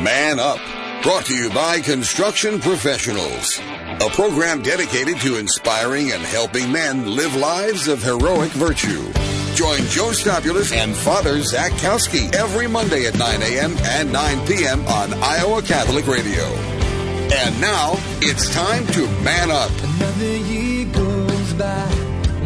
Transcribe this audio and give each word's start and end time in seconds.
Man 0.00 0.40
Up, 0.40 0.58
brought 1.02 1.26
to 1.26 1.34
you 1.34 1.50
by 1.50 1.80
Construction 1.80 2.58
Professionals, 2.60 3.60
a 4.00 4.08
program 4.10 4.62
dedicated 4.62 5.18
to 5.20 5.36
inspiring 5.36 6.12
and 6.12 6.22
helping 6.22 6.72
men 6.72 7.14
live 7.14 7.36
lives 7.36 7.86
of 7.88 8.02
heroic 8.02 8.50
virtue. 8.52 9.12
Join 9.54 9.80
Joe 9.88 10.12
Stopulus 10.12 10.72
and 10.72 10.96
Father 10.96 11.40
Zach 11.42 11.72
Kautzky 11.72 12.34
every 12.34 12.66
Monday 12.66 13.06
at 13.06 13.16
9 13.18 13.42
a.m. 13.42 13.76
and 13.82 14.10
9 14.12 14.46
p.m. 14.46 14.80
on 14.86 15.12
Iowa 15.22 15.62
Catholic 15.62 16.06
Radio. 16.06 16.42
And 16.42 17.60
now 17.60 17.92
it's 18.22 18.52
time 18.52 18.86
to 18.88 19.06
man 19.22 19.50
up. 19.50 19.70
Another 19.82 20.36
year 20.36 20.86
goes 20.86 21.52
by, 21.52 21.94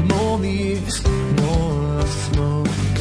more 0.08 0.44
years. 0.44 1.00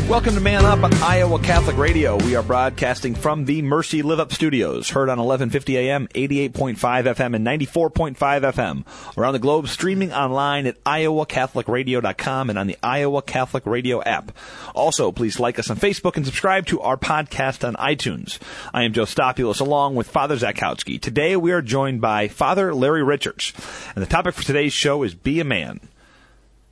Welcome 0.07 0.35
to 0.35 0.39
Man 0.39 0.63
Up 0.65 0.83
on 0.83 0.93
Iowa 0.93 1.39
Catholic 1.39 1.77
Radio. 1.77 2.15
We 2.17 2.35
are 2.35 2.43
broadcasting 2.43 3.15
from 3.15 3.45
the 3.45 3.63
Mercy 3.63 4.03
Live 4.03 4.19
Up 4.19 4.31
Studios, 4.31 4.91
heard 4.91 5.09
on 5.09 5.17
1150 5.17 5.77
AM, 5.79 6.07
88.5 6.09 6.75
FM, 6.77 7.35
and 7.35 7.45
94.5 7.45 8.15
FM. 8.15 9.17
Around 9.17 9.33
the 9.33 9.39
globe, 9.39 9.67
streaming 9.67 10.13
online 10.13 10.67
at 10.67 10.81
iowacatholicradio.com 10.83 12.51
and 12.51 12.59
on 12.59 12.67
the 12.67 12.77
Iowa 12.83 13.23
Catholic 13.23 13.65
Radio 13.65 13.99
app. 14.03 14.31
Also, 14.75 15.11
please 15.11 15.39
like 15.39 15.57
us 15.57 15.71
on 15.71 15.77
Facebook 15.77 16.17
and 16.17 16.25
subscribe 16.25 16.67
to 16.67 16.81
our 16.81 16.97
podcast 16.97 17.67
on 17.67 17.73
iTunes. 17.73 18.37
I 18.75 18.83
am 18.83 18.93
Joe 18.93 19.05
Stopulus 19.05 19.59
along 19.59 19.95
with 19.95 20.07
Father 20.07 20.37
Zach 20.37 20.55
Kautzky. 20.55 21.01
Today 21.01 21.35
we 21.35 21.51
are 21.51 21.63
joined 21.63 21.99
by 21.99 22.27
Father 22.27 22.75
Larry 22.75 23.03
Richards. 23.03 23.53
And 23.95 24.05
the 24.05 24.09
topic 24.09 24.35
for 24.35 24.43
today's 24.43 24.71
show 24.71 25.01
is 25.01 25.15
Be 25.15 25.39
a 25.39 25.43
Man. 25.43 25.79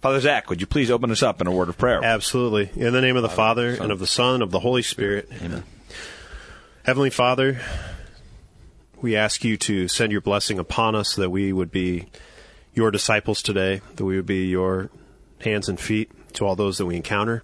Father 0.03 0.19
Zach, 0.19 0.49
would 0.49 0.59
you 0.59 0.67
please 0.67 0.91
open 0.91 1.11
us 1.11 1.23
up 1.23 1.39
in 1.39 1.47
a 1.47 1.51
word 1.51 1.69
of 1.69 1.77
prayer? 1.77 2.03
Absolutely. 2.03 2.69
In 2.75 2.91
the 2.91 2.99
name 2.99 3.15
of 3.15 3.21
the 3.21 3.29
Father, 3.29 3.69
and 3.69 3.89
of 3.89 3.99
the 3.99 4.05
Son, 4.05 4.33
and 4.33 4.43
of 4.43 4.51
the 4.51 4.59
Holy 4.59 4.81
Spirit. 4.81 5.29
Amen. 5.41 5.63
Heavenly 6.83 7.09
Father, 7.09 7.61
we 9.01 9.15
ask 9.15 9.45
you 9.45 9.55
to 9.55 9.87
send 9.87 10.11
your 10.11 10.19
blessing 10.19 10.59
upon 10.59 10.93
us 10.93 11.15
that 11.15 11.29
we 11.29 11.53
would 11.53 11.71
be 11.71 12.07
your 12.73 12.91
disciples 12.91 13.41
today, 13.41 13.79
that 13.95 14.03
we 14.03 14.17
would 14.17 14.25
be 14.25 14.47
your 14.47 14.89
hands 15.39 15.69
and 15.69 15.79
feet 15.79 16.11
to 16.33 16.45
all 16.45 16.57
those 16.57 16.79
that 16.79 16.85
we 16.85 16.97
encounter. 16.97 17.41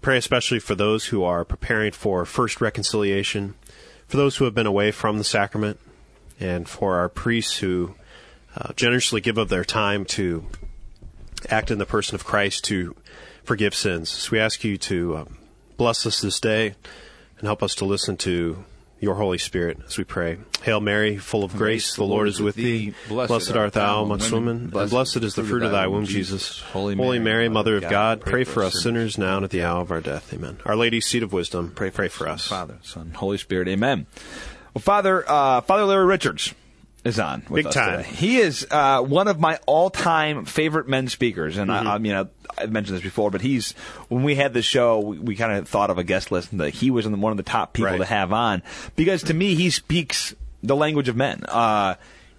Pray 0.00 0.16
especially 0.16 0.60
for 0.60 0.74
those 0.74 1.08
who 1.08 1.24
are 1.24 1.44
preparing 1.44 1.92
for 1.92 2.24
first 2.24 2.62
reconciliation, 2.62 3.54
for 4.08 4.16
those 4.16 4.36
who 4.36 4.46
have 4.46 4.54
been 4.54 4.64
away 4.64 4.92
from 4.92 5.18
the 5.18 5.24
sacrament, 5.24 5.78
and 6.40 6.70
for 6.70 6.96
our 6.96 7.10
priests 7.10 7.58
who 7.58 7.96
uh, 8.56 8.72
generously 8.72 9.20
give 9.20 9.36
of 9.36 9.50
their 9.50 9.62
time 9.62 10.06
to 10.06 10.46
act 11.48 11.70
in 11.70 11.78
the 11.78 11.86
person 11.86 12.14
of 12.14 12.24
Christ 12.24 12.64
to 12.66 12.94
forgive 13.44 13.74
sins. 13.74 14.10
So 14.10 14.32
we 14.32 14.40
ask 14.40 14.64
you 14.64 14.76
to 14.78 15.16
um, 15.18 15.38
bless 15.76 16.06
us 16.06 16.20
this 16.20 16.40
day 16.40 16.74
and 17.38 17.46
help 17.46 17.62
us 17.62 17.74
to 17.76 17.84
listen 17.84 18.16
to 18.18 18.64
your 18.98 19.16
Holy 19.16 19.38
Spirit 19.38 19.78
as 19.86 19.98
we 19.98 20.04
pray. 20.04 20.38
Hail 20.62 20.80
Mary, 20.80 21.18
full 21.18 21.44
of 21.44 21.54
grace, 21.54 21.94
the 21.96 22.04
Lord 22.04 22.28
is 22.28 22.40
with 22.40 22.56
thee. 22.56 22.94
Blessed 23.08 23.54
art 23.54 23.74
thou 23.74 24.02
amongst 24.02 24.32
women, 24.32 24.70
and 24.74 24.90
blessed 24.90 25.18
is 25.18 25.34
the 25.34 25.44
fruit 25.44 25.62
of 25.62 25.70
thy 25.70 25.86
womb, 25.86 26.06
Jesus. 26.06 26.60
Holy 26.60 27.18
Mary, 27.18 27.48
Mother 27.48 27.76
of 27.76 27.82
God, 27.82 28.22
pray 28.22 28.44
for 28.44 28.62
us 28.62 28.82
sinners 28.82 29.18
now 29.18 29.36
and 29.36 29.44
at 29.44 29.50
the 29.50 29.62
hour 29.62 29.82
of 29.82 29.90
our 29.90 30.00
death. 30.00 30.32
Amen. 30.32 30.58
Our 30.64 30.76
Lady, 30.76 31.00
seat 31.00 31.22
of 31.22 31.32
wisdom, 31.32 31.72
pray, 31.74 31.90
pray 31.90 32.08
for 32.08 32.26
us. 32.28 32.48
Father, 32.48 32.78
Son, 32.82 33.12
Holy 33.12 33.38
Spirit. 33.38 33.68
Amen. 33.68 34.06
Well, 34.74 34.82
Father, 34.82 35.24
uh, 35.28 35.60
Father 35.60 35.84
Larry 35.84 36.06
Richards 36.06 36.54
is 37.06 37.18
on. 37.20 37.42
With 37.48 37.60
Big 37.64 37.66
us 37.66 37.74
time. 37.74 37.98
today. 38.02 38.08
He 38.14 38.36
is 38.38 38.66
uh, 38.70 39.00
one 39.02 39.28
of 39.28 39.38
my 39.40 39.58
all-time 39.66 40.44
favorite 40.44 40.88
men 40.88 41.08
speakers, 41.08 41.56
and 41.56 41.70
Mm-hmm. 41.70 41.86
I, 41.88 41.94
I 41.94 41.98
mean, 41.98 42.14
I, 42.14 42.26
I've 42.58 42.72
mentioned 42.72 42.96
this 42.96 43.02
before, 43.04 43.30
but 43.30 43.40
he's 43.40 43.72
when 44.08 44.22
we 44.22 44.34
had 44.34 44.52
the 44.54 44.62
show, 44.62 45.00
we, 45.00 45.18
we 45.18 45.36
kind 45.36 45.52
of 45.52 45.68
thought 45.68 45.90
of 45.90 45.98
a 45.98 46.04
guest 46.04 46.30
list, 46.32 46.52
and 46.52 46.60
that 46.60 46.70
he 46.70 46.90
was 46.90 47.06
one 47.06 47.30
of 47.32 47.36
the 47.36 47.42
top 47.42 47.72
people 47.72 47.90
Right. 47.90 47.98
to 47.98 48.04
have 48.04 48.32
on 48.32 48.62
because 48.96 49.22
to 49.24 49.34
me, 49.34 49.54
he 49.54 49.70
speaks 49.70 50.34
the 50.62 50.76
language 50.76 51.08
of 51.08 51.16
men. 51.16 51.42
Uh, 51.48 51.94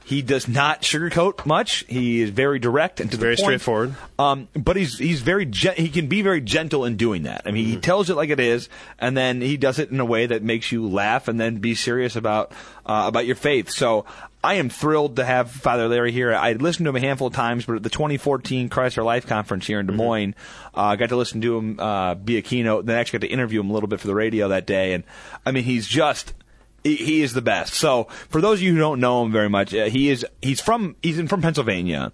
he 0.08 0.22
does 0.22 0.47
not 0.47 0.83
sugarcoat 0.83 1.45
much. 1.45 1.83
He 1.89 2.22
is 2.22 2.30
very 2.30 2.59
direct 2.59 3.02
and 3.02 3.11
to 3.11 3.17
Very 3.17 3.36
the 3.36 3.41
point. 3.41 3.45
straightforward. 3.61 3.95
Um, 4.18 4.47
but 4.53 4.78
he's 4.78 4.97
he's 4.97 5.22
very 5.22 5.45
gen- 5.45 5.75
he 5.75 5.90
can 5.90 6.07
be 6.07 6.22
very 6.22 6.40
gentle 6.40 6.85
in 6.85 6.95
doing 6.95 7.23
that. 7.23 7.41
I 7.45 7.51
mean, 7.51 7.66
Mm-hmm. 7.66 7.73
he 7.75 7.81
tells 7.81 8.09
it 8.09 8.16
like 8.16 8.29
it 8.29 8.40
is, 8.40 8.69
and 9.00 9.17
then 9.17 9.41
he 9.41 9.57
does 9.57 9.79
it 9.79 9.91
in 9.91 10.00
a 10.00 10.06
way 10.06 10.25
that 10.28 10.44
makes 10.44 10.72
you 10.72 10.88
laugh 10.88 11.28
and 11.28 11.38
then 11.40 11.57
be 11.57 11.75
serious 11.75 12.16
about 12.16 12.53
uh, 12.85 13.03
about 13.07 13.25
your 13.25 13.35
faith. 13.35 13.69
So 13.69 14.06
I 14.41 14.53
am 14.53 14.69
thrilled 14.69 15.17
to 15.17 15.25
have 15.25 15.51
Father 15.51 15.90
Larry 15.90 16.13
here. 16.13 16.34
I 16.34 16.53
listened 16.53 16.85
to 16.85 16.90
him 16.91 16.96
a 16.96 17.01
handful 17.01 17.28
of 17.28 17.34
times, 17.34 17.66
but 17.66 17.75
at 17.75 17.84
the 17.84 17.90
2014 17.90 18.69
Christ 18.69 18.97
Our 18.97 19.03
Life 19.03 19.28
conference 19.28 19.67
here 19.67 19.81
in 19.81 19.88
Des 19.88 19.91
Mm-hmm. 19.91 19.97
Moines, 19.97 20.35
uh, 20.73 20.81
I 20.84 20.96
got 20.96 21.09
to 21.09 21.17
listen 21.17 21.41
to 21.41 21.57
him 21.57 21.79
uh, 21.81 22.16
be 22.16 22.38
a 22.38 22.41
keynote. 22.41 22.85
Then 22.85 22.96
I 22.96 23.01
actually 23.01 23.19
got 23.19 23.28
to 23.28 23.34
interview 23.34 23.59
him 23.59 23.69
a 23.69 23.73
little 23.73 23.90
bit 23.90 24.00
for 24.00 24.07
the 24.07 24.16
radio 24.16 24.47
that 24.47 24.66
day, 24.66 24.94
and 24.94 25.03
I 25.46 25.51
mean, 25.51 25.66
he's 25.66 25.85
just 25.85 26.34
he, 26.84 27.22
is 27.22 27.34
the 27.34 27.42
best. 27.42 27.74
So 27.74 28.06
for 28.30 28.42
those 28.42 28.60
of 28.60 28.64
you 28.64 28.74
who 28.74 28.80
don't 28.80 29.00
know 29.00 29.24
him 29.24 29.32
very 29.32 29.50
much, 29.50 29.74
uh, 29.74 29.86
he 29.86 30.10
is 30.10 30.26
he's 30.42 30.62
from 30.62 30.96
he's 31.02 31.20
in, 31.20 31.28
from 31.28 31.42
Pennsylvania, 31.42 32.12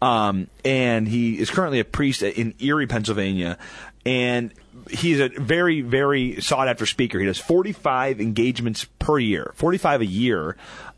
um, 0.00 0.48
and 0.64 1.08
he 1.08 1.38
is 1.38 1.50
currently 1.50 1.80
a 1.80 1.84
priest 1.84 2.22
in 2.22 2.54
Erie, 2.60 2.86
Pennsylvania, 2.86 3.58
and 4.06 4.52
he's 4.90 5.20
a 5.20 5.28
very 5.28 5.80
very 5.80 6.40
sought 6.40 6.68
after 6.68 6.86
speaker. 6.86 7.18
He 7.18 7.26
does 7.26 7.38
45 7.38 8.20
engagements 8.20 8.86
per 8.98 9.18
year, 9.18 9.52
45 9.56 10.02
a 10.02 10.06
year, 10.06 10.56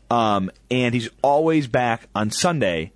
um, 0.09 0.51
and 0.69 0.93
he's 0.93 1.09
always 1.21 1.67
back 1.67 2.07
on 2.13 2.31
Sunday 2.31 2.91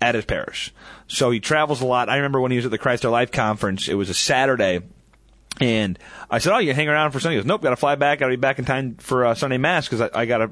at 0.00 0.14
his 0.14 0.24
parish. 0.24 0.72
So 1.08 1.30
he 1.30 1.40
travels 1.40 1.80
a 1.80 1.86
lot. 1.86 2.08
I 2.08 2.16
remember 2.16 2.40
when 2.40 2.52
he 2.52 2.56
was 2.56 2.64
at 2.64 2.70
the 2.70 2.78
Christ 2.78 3.04
Our 3.04 3.10
Life 3.10 3.32
conference, 3.32 3.88
it 3.88 3.94
was 3.94 4.10
a 4.10 4.14
Saturday. 4.14 4.80
And 5.60 5.98
I 6.30 6.38
said, 6.38 6.52
"Oh, 6.54 6.58
you 6.58 6.72
hang 6.72 6.88
around 6.88 7.10
for 7.10 7.20
Sunday?" 7.20 7.36
He 7.36 7.40
goes, 7.40 7.46
"Nope, 7.46 7.62
got 7.62 7.70
to 7.70 7.76
fly 7.76 7.96
back. 7.96 8.20
To 8.20 8.28
be 8.28 8.36
back 8.36 8.58
in 8.58 8.64
time 8.64 8.96
for 8.96 9.26
uh, 9.26 9.34
Sunday 9.34 9.58
Mass 9.58 9.88
because 9.88 10.00
I, 10.00 10.20
I 10.22 10.26
got 10.26 10.38
to 10.38 10.50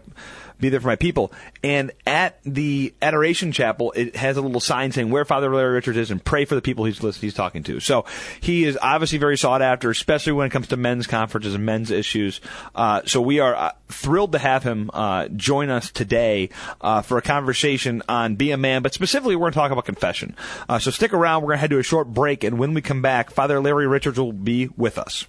be 0.59 0.69
there 0.69 0.81
for 0.81 0.89
my 0.89 0.97
people." 0.97 1.33
And 1.62 1.93
at 2.06 2.39
the 2.44 2.94
Adoration 3.03 3.53
Chapel, 3.53 3.93
it 3.97 4.17
has 4.17 4.37
a 4.37 4.43
little 4.43 4.61
sign 4.61 4.93
saying 4.93 5.11
where 5.11 5.25
Father 5.25 5.53
Larry 5.55 5.75
Richards 5.75 5.99
is 5.99 6.11
and 6.11 6.25
pray 6.25 6.44
for 6.44 6.55
the 6.55 6.62
people 6.62 6.84
he's 6.84 6.99
he's 7.17 7.34
talking 7.34 7.62
to. 7.65 7.81
So 7.81 8.05
he 8.41 8.65
is 8.65 8.78
obviously 8.81 9.19
very 9.19 9.37
sought 9.37 9.62
after, 9.62 9.91
especially 9.91 10.33
when 10.33 10.47
it 10.47 10.50
comes 10.50 10.69
to 10.69 10.77
men's 10.77 11.06
conferences 11.06 11.55
and 11.55 11.65
men's 11.65 11.91
issues. 11.91 12.41
Uh, 12.75 13.03
so 13.06 13.21
we 13.21 13.41
are 13.41 13.55
uh, 13.55 13.72
thrilled 13.89 14.33
to 14.33 14.39
have 14.39 14.62
him 14.62 14.91
uh, 14.93 15.28
join 15.28 15.71
us 15.71 15.91
today 15.91 16.50
uh, 16.81 17.03
for 17.03 17.19
a 17.19 17.22
conversation 17.22 18.03
on 18.09 18.37
Be 18.37 18.50
a 18.50 18.56
Man, 18.56 18.83
but 18.83 18.95
specifically 18.95 19.37
we're 19.37 19.45
going 19.45 19.53
to 19.53 19.59
talk 19.59 19.72
about 19.72 19.84
confession. 19.84 20.37
Uh, 20.69 20.78
so 20.78 20.91
stick 20.91 21.12
around. 21.12 21.43
We're 21.43 21.49
going 21.49 21.56
to 21.56 21.61
head 21.61 21.71
to 21.71 21.78
a 21.78 21.83
short 21.83 22.12
break, 22.12 22.45
and 22.45 22.59
when 22.59 22.75
we 22.75 22.81
come 22.81 23.03
back, 23.03 23.31
Father 23.31 23.61
Larry 23.61 23.87
Richards 23.87 24.19
will 24.19 24.33
be 24.33 24.69
with 24.77 24.99
us. 24.99 25.27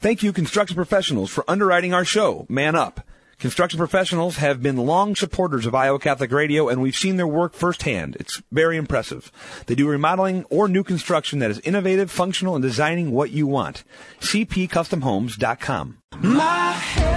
Thank 0.00 0.22
you, 0.22 0.32
construction 0.32 0.76
professionals, 0.76 1.30
for 1.30 1.44
underwriting 1.46 1.92
our 1.92 2.06
show, 2.06 2.46
Man 2.48 2.74
Up. 2.74 3.06
Construction 3.40 3.78
professionals 3.78 4.36
have 4.36 4.62
been 4.62 4.76
long 4.76 5.16
supporters 5.16 5.64
of 5.64 5.74
Iowa 5.74 5.98
Catholic 5.98 6.30
Radio, 6.30 6.68
and 6.68 6.82
we've 6.82 6.94
seen 6.94 7.16
their 7.16 7.26
work 7.26 7.54
firsthand. 7.54 8.14
It's 8.20 8.42
very 8.52 8.76
impressive. 8.76 9.32
They 9.64 9.74
do 9.74 9.88
remodeling 9.88 10.44
or 10.50 10.68
new 10.68 10.84
construction 10.84 11.38
that 11.38 11.50
is 11.50 11.58
innovative, 11.60 12.10
functional, 12.10 12.54
and 12.54 12.62
designing 12.62 13.12
what 13.12 13.30
you 13.30 13.46
want. 13.46 13.82
CPCustomHomes.com. 14.20 15.96
My 16.20 17.09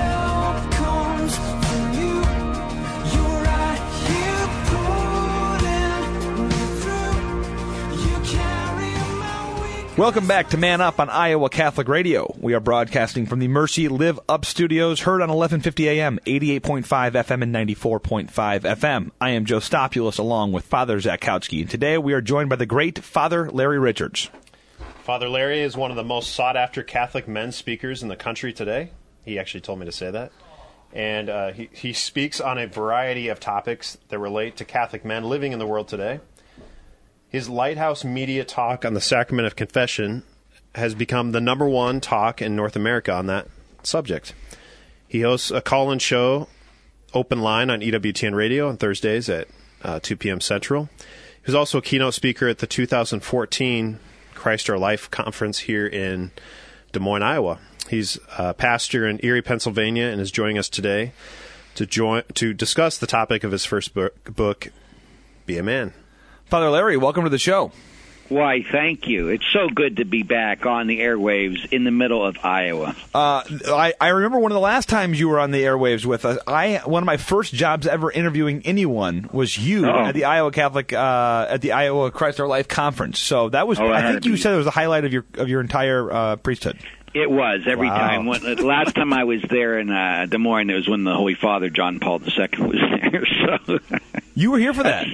Welcome 9.96 10.28
back 10.28 10.50
to 10.50 10.58
Man 10.58 10.82
Up 10.82 11.00
on 11.00 11.08
Iowa 11.12 11.50
Catholic 11.52 11.88
Radio. 11.88 12.36
We 12.40 12.56
are 12.56 12.60
broadcasting 12.60 13.28
from 13.28 13.38
the 13.38 13.48
Mercy 13.48 13.88
Live 13.88 14.20
Up 14.28 14.44
Studios, 14.44 15.02
heard 15.02 15.22
on 15.22 15.30
1150 15.30 15.88
AM, 15.88 16.18
88.5 16.26 16.84
FM, 17.12 17.44
and 17.44 17.54
94.5 17.54 18.30
FM. 18.62 19.12
I 19.22 19.30
am 19.30 19.46
Joe 19.46 19.60
Stopulus 19.60 20.18
along 20.18 20.52
with 20.52 20.66
Father 20.66 21.00
Zach 21.00 21.22
Kautzky, 21.22 21.62
and 21.62 21.70
today 21.70 22.00
we 22.00 22.14
are 22.14 22.22
joined 22.22 22.50
by 22.50 22.56
the 22.56 22.66
great 22.66 23.04
Father 23.04 23.52
Larry 23.52 23.78
Richards. 23.78 24.32
Father 25.04 25.30
Larry 25.30 25.62
is 25.62 25.78
one 25.78 25.92
of 25.92 25.96
the 25.96 26.04
most 26.04 26.34
sought 26.34 26.58
after 26.58 26.82
Catholic 26.82 27.28
men 27.28 27.52
speakers 27.52 28.02
in 28.02 28.10
the 28.10 28.16
country 28.16 28.52
today. 28.52 28.90
He 29.24 29.38
actually 29.38 29.62
told 29.62 29.78
me 29.78 29.86
to 29.86 29.92
say 29.92 30.10
that. 30.10 30.32
And 30.92 31.30
uh, 31.30 31.52
he, 31.52 31.70
he 31.72 31.94
speaks 31.94 32.42
on 32.42 32.58
a 32.58 32.66
variety 32.66 33.28
of 33.28 33.40
topics 33.40 34.00
that 34.10 34.18
relate 34.18 34.58
to 34.58 34.66
Catholic 34.66 35.06
men 35.06 35.24
living 35.26 35.52
in 35.52 35.60
the 35.60 35.68
world 35.68 35.88
today. 35.88 36.20
His 37.34 37.50
Lighthouse 37.50 38.04
Media 38.04 38.46
talk 38.46 38.86
on 38.86 38.94
the 38.94 39.02
sacrament 39.02 39.48
of 39.48 39.56
confession 39.56 40.22
has 40.76 40.94
become 40.94 41.32
the 41.32 41.42
number 41.42 41.68
one 41.68 42.00
talk 42.00 42.44
in 42.44 42.56
North 42.56 42.76
America 42.76 43.12
on 43.12 43.26
that 43.26 43.48
subject. 43.82 44.36
He 45.08 45.22
hosts 45.22 45.50
a 45.50 45.60
call 45.60 45.92
in 45.92 45.98
show, 45.98 46.48
Open 47.12 47.42
Line, 47.42 47.72
on 47.72 47.82
EWTN 47.82 48.36
Radio 48.36 48.70
on 48.70 48.78
Thursdays 48.78 49.30
at 49.30 49.48
uh, 49.82 50.00
2 50.00 50.16
p.m. 50.16 50.42
Central. 50.42 50.90
He 51.00 51.48
was 51.48 51.56
also 51.56 51.80
a 51.80 51.82
keynote 51.82 52.14
speaker 52.14 52.48
at 52.48 52.60
the 52.60 52.68
2014 52.68 54.00
Christ 54.36 54.70
Our 54.70 54.78
Life 54.78 55.10
conference 55.10 55.58
here 55.58 55.88
in 55.88 56.30
Des 56.92 57.00
Moines, 57.00 57.24
Iowa. 57.24 57.58
He's 57.90 58.20
a 58.38 58.54
pastor 58.54 59.08
in 59.08 59.20
Erie, 59.26 59.42
Pennsylvania, 59.42 60.06
and 60.06 60.22
is 60.22 60.30
joining 60.30 60.60
us 60.60 60.70
today 60.70 61.14
to 61.74 61.88
join 61.88 62.22
to 62.36 62.54
discuss 62.54 63.00
the 63.00 63.08
topic 63.08 63.44
of 63.44 63.52
his 63.52 63.66
first 63.66 63.96
book, 63.96 64.36
book 64.36 64.68
Be 65.48 65.58
a 65.58 65.64
Man. 65.64 65.94
Father 66.46 66.70
Larry, 66.70 66.98
welcome 66.98 67.24
to 67.24 67.30
the 67.30 67.40
show. 67.40 67.72
Why, 68.30 68.64
thank 68.64 69.08
you. 69.08 69.28
It's 69.28 69.46
so 69.52 69.68
good 69.70 69.98
to 69.98 70.06
be 70.06 70.24
back 70.24 70.66
on 70.66 70.88
the 70.88 71.00
airwaves 71.02 71.72
in 71.72 71.84
the 71.84 71.92
middle 71.92 72.26
of 72.26 72.38
Iowa. 72.44 72.96
Uh, 73.14 73.44
I, 73.68 73.94
I 74.00 74.08
remember 74.10 74.40
one 74.40 74.52
of 74.52 74.56
the 74.56 74.62
last 74.62 74.88
times 74.90 75.20
you 75.20 75.30
were 75.30 75.40
on 75.40 75.52
the 75.52 75.62
airwaves 75.64 76.06
with 76.06 76.24
us. 76.26 76.40
I 76.48 76.82
one 76.86 77.04
of 77.04 77.06
my 77.06 77.18
first 77.18 77.54
jobs 77.54 77.86
ever 77.86 78.10
interviewing 78.12 78.62
anyone 78.66 79.30
was 79.34 79.58
you 79.58 79.86
Oh. 79.88 80.06
at 80.06 80.14
the 80.14 80.24
Iowa 80.26 80.52
Catholic 80.52 80.94
uh, 80.94 81.48
at 81.50 81.62
the 81.62 81.74
Iowa 81.74 82.12
Christ 82.12 82.40
Our 82.40 82.48
Life 82.48 82.68
conference. 82.68 83.20
So 83.20 83.50
that 83.50 83.68
was 83.68 83.80
Oh, 83.80 83.92
I 83.92 84.14
think 84.14 84.26
you 84.26 84.38
said 84.38 84.54
it 84.54 84.58
was 84.58 84.66
the 84.66 84.72
highlight 84.72 85.06
of 85.06 85.12
your 85.14 85.26
of 85.36 85.50
your 85.50 85.60
entire 85.62 86.12
uh, 86.12 86.36
priesthood. 86.38 86.80
It 87.14 87.30
was 87.30 87.62
every 87.68 87.90
Wow. 87.90 87.98
time. 87.98 88.26
When, 88.26 88.42
the 88.42 88.56
last 88.66 88.96
time 88.96 89.14
I 89.14 89.26
was 89.26 89.42
there 89.48 89.78
in 89.78 89.92
uh, 89.92 90.26
Des 90.28 90.38
Moines, 90.40 90.70
it 90.72 90.76
was 90.76 90.88
when 90.88 91.04
the 91.04 91.14
Holy 91.14 91.36
Father 91.36 91.70
John 91.70 92.00
Paul 92.00 92.22
II 92.22 92.66
was 92.66 92.78
there. 93.12 93.26
So, 93.68 93.80
You 94.34 94.50
were 94.52 94.58
here 94.58 94.74
for 94.74 94.84
that. 94.84 95.06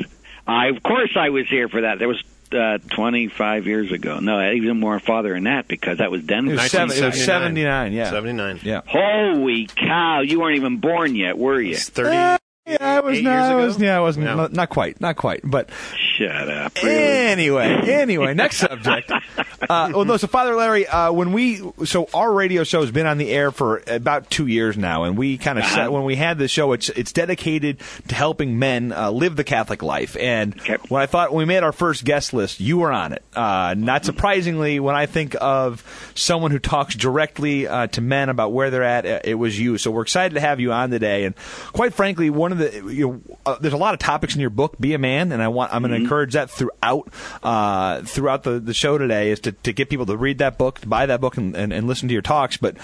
I 0.49 0.67
of 0.67 0.81
course 0.83 1.11
I 1.15 1.29
was 1.29 1.47
here 1.47 1.69
for 1.69 1.81
that. 1.81 1.99
That 1.99 2.07
was 2.07 2.23
uh, 2.51 2.79
25 2.95 3.67
years 3.67 3.91
ago. 3.91 4.19
No, 4.19 4.51
even 4.51 4.79
more 4.79 4.99
farther 4.99 5.33
than 5.33 5.43
that 5.43 5.67
because 5.67 5.99
that 5.99 6.09
was 6.09 6.21
It 6.21 6.27
Denver. 6.27 6.53
was, 6.53 6.71
seven, 6.71 6.97
it 6.97 7.05
was 7.05 7.23
79, 7.23 7.93
yeah. 7.93 8.09
79. 8.09 8.59
Yeah. 8.63 8.81
Holy 8.87 9.67
cow! 9.67 10.21
You 10.21 10.39
weren't 10.39 10.55
even 10.57 10.77
born 10.77 11.15
yet, 11.15 11.37
were 11.37 11.61
you? 11.61 11.73
It's 11.73 11.89
30. 11.89 12.09
Yeah, 12.09 12.37
I 12.81 12.99
was 12.99 13.17
eight 13.17 13.23
not, 13.23 13.33
I 13.39 13.47
ago? 13.53 13.65
was, 13.65 13.79
yeah, 13.79 13.97
I 13.97 13.99
wasn't 14.01 14.25
No. 14.25 14.35
not, 14.35 14.53
not 14.53 14.69
quite, 14.69 14.99
not 15.01 15.15
quite, 15.15 15.41
but 15.43 15.69
Shut 16.19 16.50
up. 16.50 16.75
Really? 16.83 16.98
Anyway, 16.98 17.66
anyway, 17.89 18.33
next 18.33 18.57
subject. 18.68 19.10
Uh, 19.12 19.92
well, 19.94 20.04
no, 20.04 20.18
so 20.18 20.27
Father 20.27 20.54
Larry, 20.54 20.86
uh, 20.86 21.12
when 21.13 21.31
we 21.31 21.62
so 21.86 22.10
our 22.13 22.31
radio 22.33 22.66
show 22.66 22.81
has 22.81 22.92
been 22.92 23.06
on 23.06 23.18
the 23.18 23.30
air 23.31 23.51
for 23.51 23.81
about 23.88 24.30
two 24.30 24.45
years 24.48 24.75
now, 24.77 25.06
and 25.06 25.18
we 25.18 25.38
kind 25.38 25.57
of 25.57 25.63
Uh-huh. 25.63 25.75
set 25.75 25.92
when 25.94 26.04
we 26.04 26.16
had 26.18 26.38
the 26.38 26.48
show, 26.50 26.74
it's 26.74 26.89
it's 26.89 27.13
dedicated 27.13 27.77
to 28.10 28.16
helping 28.16 28.60
men 28.60 28.92
uh, 28.92 29.12
live 29.12 29.36
the 29.38 29.44
Catholic 29.45 29.81
life. 29.81 30.18
And 30.19 30.60
Okay. 30.60 30.75
when 30.89 31.01
I 31.01 31.06
thought 31.06 31.31
when 31.31 31.39
we 31.39 31.45
made 31.45 31.63
our 31.63 31.71
first 31.71 32.04
guest 32.04 32.33
list, 32.33 32.60
you 32.60 32.80
were 32.80 32.92
on 32.92 33.13
it. 33.13 33.24
Uh, 33.33 33.75
not 33.77 34.04
surprisingly, 34.04 34.80
when 34.81 34.95
I 34.95 35.06
think 35.06 35.36
of 35.39 35.83
someone 36.16 36.51
who 36.51 36.60
talks 36.60 36.95
directly 36.95 37.66
uh, 37.68 37.88
to 37.88 38.01
men 38.01 38.27
about 38.27 38.51
where 38.51 38.69
they're 38.71 38.83
at, 38.83 39.06
it 39.25 39.38
was 39.38 39.57
you. 39.57 39.77
So 39.77 39.89
we're 39.92 40.01
excited 40.01 40.33
to 40.36 40.42
have 40.42 40.60
you 40.60 40.74
on 40.74 40.89
today. 40.89 41.24
And 41.24 41.36
quite 41.71 41.94
frankly, 41.94 42.30
one 42.30 42.51
of 42.51 42.57
the 42.57 42.94
you 42.94 43.07
know, 43.07 43.38
uh, 43.45 43.56
there's 43.62 43.74
a 43.74 43.77
lot 43.77 43.94
of 43.94 44.00
topics 44.01 44.33
in 44.36 44.42
your 44.42 44.50
book, 44.50 44.75
"Be 44.80 44.94
a 44.94 44.98
Man," 44.98 45.31
and 45.31 45.42
I 45.42 45.48
want 45.48 45.74
I'm 45.74 45.81
going 45.83 46.01
to 46.04 46.08
encourage 46.09 46.33
that 46.33 46.50
throughout 46.50 47.07
uh, 47.44 48.01
throughout 48.01 48.41
the, 48.41 48.59
the 48.59 48.73
show 48.73 48.97
today 48.97 49.29
is 49.29 49.39
to, 49.41 49.51
to 49.51 49.71
get 49.71 49.89
people 49.89 50.07
to 50.07 50.17
read 50.17 50.39
that 50.39 50.57
book, 50.57 50.79
to 50.79 50.88
buy 50.88 51.06
that 51.06 51.21
book, 51.21 51.38
and, 51.38 51.56
and, 51.56 51.71
and 51.71 51.88
listen 51.88 52.07
to 52.07 52.13
your 52.13 52.23
talks. 52.23 52.57
But 52.57 52.77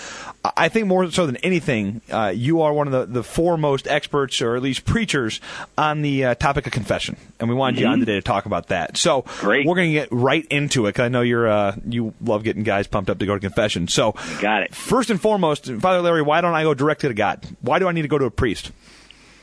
I 0.56 0.69
think 0.69 0.86
more 0.86 1.10
so 1.10 1.25
than 1.25 1.38
anything, 1.38 2.01
uh, 2.12 2.31
you 2.36 2.62
are 2.62 2.72
one 2.72 2.88
of 2.88 2.94
the, 2.94 3.06
the 3.12 3.24
foremost 3.24 3.88
experts, 3.88 4.42
or 4.42 4.56
at 4.56 4.62
least 4.62 4.86
preachers, 4.86 5.42
on 5.75 6.04
the 6.04 6.25
uh, 6.25 6.36
topic 6.36 6.68
of 6.68 6.74
confession, 6.74 7.18
and 7.39 7.50
we 7.50 7.56
wanted 7.56 7.80
you 7.80 7.88
on 7.88 8.00
today 8.00 8.13
to 8.13 8.22
talk 8.22 8.45
about 8.45 8.68
that. 8.68 8.95
So 8.95 9.24
Great. 9.39 9.66
we're 9.66 9.75
going 9.75 9.89
to 9.92 10.00
get 10.00 10.10
right 10.12 10.45
into 10.51 10.86
it 10.86 10.89
because 10.89 11.06
I 11.06 11.10
know 11.10 11.22
you're 11.22 11.48
uh, 11.48 11.75
you 11.88 12.13
love 12.22 12.44
getting 12.44 12.63
guys 12.63 12.86
pumped 12.86 13.10
up 13.10 13.18
to 13.19 13.25
go 13.25 13.33
to 13.33 13.39
confession. 13.39 13.88
So 13.88 14.13
Got 14.39 14.63
it. 14.63 14.75
First 14.75 15.10
and 15.10 15.19
foremost, 15.19 15.66
Father 15.66 16.01
Larry, 16.01 16.22
why 16.22 16.42
don't 16.42 16.54
I 16.54 16.62
go 16.62 16.75
directly 16.75 17.10
to 17.10 17.16
God? 17.16 17.44
Why 17.62 17.80
do 17.80 17.88
I 17.88 17.92
need 17.92 18.04
to 18.04 18.07
go 18.07 18.19
to 18.19 18.25
a 18.25 18.31
priest? 18.31 18.72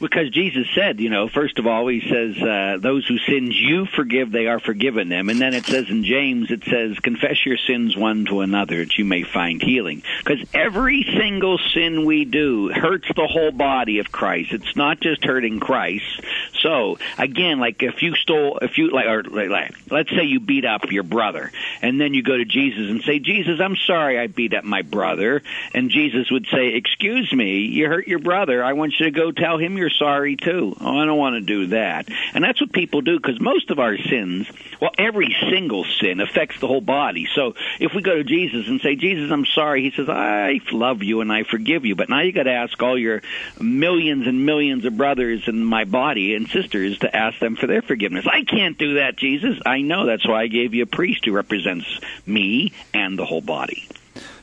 Because 0.03 0.31
Jesus 0.31 0.67
said, 0.75 0.99
you 0.99 1.11
know, 1.11 1.29
first 1.29 1.61
of 1.61 1.67
all, 1.69 1.87
he 1.87 2.01
says, 2.01 2.37
uh, 2.43 2.79
those 2.81 3.07
who 3.07 3.19
sins 3.19 3.55
you 3.57 3.87
forgive, 3.87 4.33
they 4.33 4.49
are 4.49 4.59
forgiven 4.59 5.09
them. 5.09 5.29
And 5.29 5.41
then 5.41 5.55
it 5.55 5.65
says 5.65 5.87
in 5.89 6.03
James, 6.03 6.51
it 6.51 6.65
says, 6.65 6.99
confess 6.99 7.47
your 7.47 7.57
sins 7.57 7.97
one 7.97 8.25
to 8.25 8.41
another 8.41 8.79
that 8.79 8.99
you 8.99 9.05
may 9.05 9.23
find 9.23 9.63
healing. 9.63 10.03
Because 10.19 10.45
every 10.53 11.05
single 11.05 11.57
sin 11.73 12.05
we 12.05 12.25
do 12.25 12.69
hurts 12.69 13.07
the 13.15 13.29
whole 13.29 13.53
body 13.53 14.01
of 14.01 14.11
Christ. 14.11 14.53
It's 14.53 14.75
not 14.75 14.99
just 14.99 15.25
hurting 15.25 15.61
Christ. 15.61 16.21
So, 16.63 16.99
again, 17.17 17.61
like 17.61 17.85
if 17.85 18.03
you 18.03 18.17
stole, 18.17 18.59
if 18.59 18.79
you, 18.79 18.91
like, 18.91 19.07
or 19.07 19.23
like, 19.23 19.77
let's 19.89 20.11
say 20.11 20.25
you 20.25 20.41
beat 20.41 20.65
up 20.65 20.91
your 20.91 21.05
brother, 21.05 21.53
and 21.83 22.01
then 22.01 22.15
you 22.15 22.23
go 22.23 22.37
to 22.37 22.45
Jesus 22.45 22.89
and 22.89 23.03
say, 23.03 23.19
Jesus, 23.19 23.61
I'm 23.61 23.77
sorry 23.77 24.19
I 24.19 24.29
beat 24.29 24.55
up 24.55 24.65
my 24.65 24.83
brother. 24.83 25.43
And 25.75 25.91
Jesus 25.91 26.31
would 26.31 26.47
say, 26.47 26.69
excuse 26.75 27.33
me, 27.33 27.67
you 27.67 27.89
hurt 27.89 28.07
your 28.07 28.21
brother. 28.21 28.63
I 28.63 28.73
want 28.73 28.95
you 28.99 29.07
to 29.07 29.11
go 29.11 29.33
tell 29.33 29.59
him 29.59 29.77
you're 29.77 29.91
sorry 29.91 30.37
too. 30.37 30.77
Oh, 30.81 30.99
I 30.99 31.05
don't 31.05 31.19
want 31.19 31.35
to 31.35 31.41
do 31.41 31.67
that. 31.69 32.09
And 32.35 32.45
that's 32.45 32.61
what 32.61 32.73
people 32.73 33.01
do 33.01 33.19
because 33.19 33.41
most 33.41 33.71
of 33.71 33.81
our 33.81 33.99
sins, 33.99 34.49
well, 34.81 34.93
every 34.97 35.35
single 35.51 35.85
sin 35.85 36.21
affects 36.21 36.61
the 36.61 36.69
whole 36.69 36.81
body. 36.81 37.27
So 37.35 37.55
if 37.81 37.93
we 37.95 38.03
go 38.03 38.15
to 38.15 38.25
Jesus 38.25 38.69
and 38.69 38.81
say, 38.81 38.95
Jesus, 38.95 39.33
I'm 39.33 39.47
sorry, 39.47 39.83
he 39.83 39.91
says, 39.91 40.09
I 40.09 40.61
love 40.71 41.03
you 41.03 41.21
and 41.21 41.33
I 41.33 41.43
forgive 41.43 41.85
you. 41.85 41.97
But 41.97 42.09
now 42.09 42.21
you 42.21 42.33
got 42.33 42.45
to 42.45 42.53
ask 42.53 42.81
all 42.81 42.97
your 42.97 43.23
millions 43.61 44.29
and 44.29 44.47
millions 44.47 44.85
of 44.85 44.97
brothers 44.97 45.49
in 45.49 45.65
my 45.65 45.85
body 45.85 46.35
and 46.37 46.49
sisters 46.49 46.99
to 47.01 47.15
ask 47.15 47.41
them 47.41 47.57
for 47.57 47.67
their 47.67 47.83
forgiveness. 47.83 48.27
I 48.31 48.45
can't 48.45 48.79
do 48.79 48.95
that, 48.95 49.17
Jesus. 49.17 49.59
I 49.67 49.81
know. 49.81 50.07
That's 50.07 50.27
why 50.27 50.43
I 50.43 50.47
gave 50.47 50.75
you 50.75 50.85
a 50.85 50.87
priest 50.87 51.25
who 51.25 51.33
represents 51.73 52.01
me 52.27 52.73
and 52.95 53.19
the 53.19 53.25
whole 53.25 53.41
body. 53.41 53.89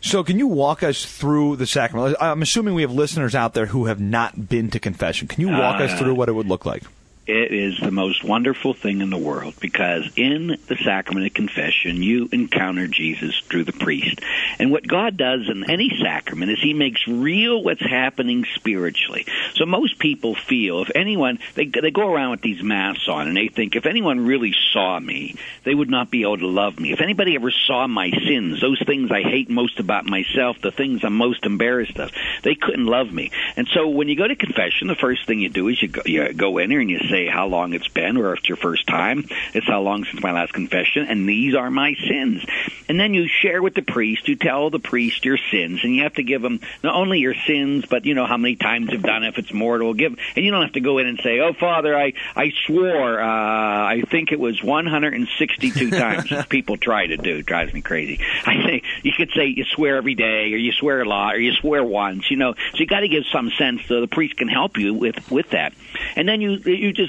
So, 0.01 0.23
can 0.23 0.39
you 0.39 0.47
walk 0.47 0.81
us 0.81 1.05
through 1.05 1.57
the 1.57 1.67
sacrament? 1.67 2.15
I'm 2.21 2.41
assuming 2.41 2.73
we 2.73 2.81
have 2.83 2.91
listeners 2.91 3.35
out 3.35 3.53
there 3.53 3.67
who 3.67 3.85
have 3.85 3.99
not 3.99 4.47
been 4.49 4.69
to 4.71 4.79
confession. 4.79 5.27
Can 5.27 5.41
you 5.41 5.49
walk 5.49 5.81
us 5.81 5.91
Uh, 5.91 5.97
through 5.97 6.15
what 6.15 6.29
it 6.29 6.31
would 6.33 6.47
look 6.47 6.65
like? 6.65 6.83
It 7.29 7.53
is 7.53 7.79
the 7.79 7.91
most 7.91 8.23
wonderful 8.23 8.73
thing 8.73 9.01
in 9.01 9.11
the 9.11 9.17
world 9.17 9.53
because 9.59 10.03
in 10.15 10.57
the 10.65 10.75
sacrament 10.83 11.27
of 11.27 11.33
confession, 11.35 12.01
you 12.01 12.27
encounter 12.31 12.87
Jesus 12.87 13.39
through 13.41 13.65
the 13.65 13.71
priest. 13.71 14.19
And 14.57 14.71
what 14.71 14.87
God 14.87 15.15
does 15.15 15.47
in 15.47 15.69
any 15.69 15.91
sacrament 16.01 16.49
is 16.49 16.59
He 16.59 16.73
makes 16.73 17.07
real 17.07 17.61
what's 17.61 17.85
happening 17.85 18.47
spiritually. 18.55 19.27
So 19.53 19.67
most 19.67 19.99
people 19.99 20.33
feel 20.33 20.81
if 20.81 20.89
anyone, 20.95 21.37
they, 21.53 21.65
they 21.65 21.91
go 21.91 22.11
around 22.11 22.31
with 22.31 22.41
these 22.41 22.63
masks 22.63 23.07
on 23.07 23.27
and 23.27 23.37
they 23.37 23.49
think 23.49 23.75
if 23.75 23.85
anyone 23.85 24.25
really 24.25 24.55
saw 24.73 24.99
me, 24.99 25.35
they 25.65 25.75
would 25.75 25.91
not 25.91 26.09
be 26.09 26.23
able 26.23 26.39
to 26.39 26.47
love 26.47 26.79
me. 26.79 26.93
If 26.93 26.99
anybody 26.99 27.35
ever 27.35 27.51
saw 27.51 27.85
my 27.85 28.09
sins, 28.09 28.59
those 28.59 28.81
things 28.87 29.11
I 29.11 29.21
hate 29.21 29.51
most 29.51 29.79
about 29.79 30.07
myself, 30.07 30.57
the 30.63 30.71
things 30.71 31.01
I'm 31.03 31.15
most 31.15 31.45
embarrassed 31.45 31.99
of, 31.99 32.09
they 32.41 32.55
couldn't 32.55 32.87
love 32.87 33.13
me. 33.13 33.29
And 33.55 33.67
so 33.67 33.87
when 33.89 34.07
you 34.07 34.15
go 34.15 34.27
to 34.27 34.35
confession, 34.35 34.87
the 34.87 34.95
first 34.95 35.27
thing 35.27 35.41
you 35.41 35.49
do 35.49 35.67
is 35.67 35.79
you 35.79 35.89
go, 35.89 36.01
you 36.07 36.33
go 36.33 36.57
in 36.57 36.71
there 36.71 36.79
and 36.79 36.89
you 36.89 36.97
say 37.07 37.19
how 37.27 37.48
long 37.48 37.74
it's 37.74 37.88
been, 37.88 38.18
or 38.18 38.33
if 38.33 38.39
it's 38.39 38.50
your 38.50 38.57
first 38.57 38.88
time, 38.88 39.27
it's 39.54 39.68
how 39.68 39.81
long 39.81 40.06
since 40.06 40.21
my 40.21 40.31
last 40.31 40.54
confession, 40.54 41.06
and 41.07 41.27
these 41.27 41.56
are 41.56 41.69
my 41.69 41.95
sins. 42.07 42.45
And 42.88 43.00
then 43.00 43.13
you 43.13 43.27
share 43.27 43.62
with 43.62 43.75
the 43.75 43.81
priest, 43.81 44.27
you 44.27 44.36
tell 44.36 44.69
the 44.69 44.80
priest 44.80 45.25
your 45.25 45.38
sins, 45.38 45.81
and 45.83 45.95
you 45.95 46.04
have 46.04 46.16
to 46.16 46.24
give 46.24 46.44
him 46.44 46.60
not 46.83 46.95
only 46.95 47.19
your 47.19 47.36
sins, 47.36 47.86
but 47.86 48.06
you 48.06 48.13
know 48.13 48.25
how 48.25 48.38
many 48.38 48.56
times 48.56 48.89
you've 48.92 49.04
done 49.04 49.24
it, 49.24 49.30
if 49.30 49.38
it's 49.38 49.54
mortal, 49.54 49.94
give, 49.94 50.18
and 50.36 50.45
you 50.45 50.51
don't 50.51 50.63
have 50.63 50.74
to 50.74 50.80
go 50.80 50.98
in 50.98 51.07
and 51.07 51.19
say, 51.24 51.39
oh, 51.39 51.54
Father, 51.54 51.98
I, 51.98 52.13
I 52.36 52.51
swore, 52.66 53.22
uh, 53.22 53.25
I 53.25 54.04
think 54.10 54.31
it 54.31 54.39
was 54.39 54.63
162 54.63 55.89
times, 55.92 56.31
people 56.48 56.77
try 56.77 57.07
to 57.07 57.18
do, 57.18 57.38
it 57.38 57.45
drives 57.45 57.74
me 57.74 57.81
crazy. 57.81 58.19
I 58.45 58.56
say, 58.63 58.83
you 59.04 59.12
could 59.15 59.31
say 59.36 59.48
you 59.48 59.65
swear 59.65 59.98
every 59.98 60.15
day, 60.15 60.54
or 60.54 60.57
you 60.57 60.72
swear 60.72 61.01
a 61.01 61.07
lot, 61.07 61.36
or 61.36 61.39
you 61.39 61.54
swear 61.54 61.83
once, 61.83 62.30
you 62.31 62.38
know, 62.38 62.54
so 62.54 62.77
you 62.77 62.86
got 62.86 63.01
to 63.01 63.07
give 63.07 63.24
some 63.31 63.51
sense 63.57 63.81
so 63.88 64.01
the 64.01 64.07
priest 64.07 64.38
can 64.38 64.48
help 64.48 64.77
you 64.77 64.93
with, 64.93 65.29
with 65.32 65.50
that. 65.51 65.74
And 66.15 66.27
then 66.27 66.41
you, 66.41 66.51
you 66.58 66.93
just, 66.93 67.09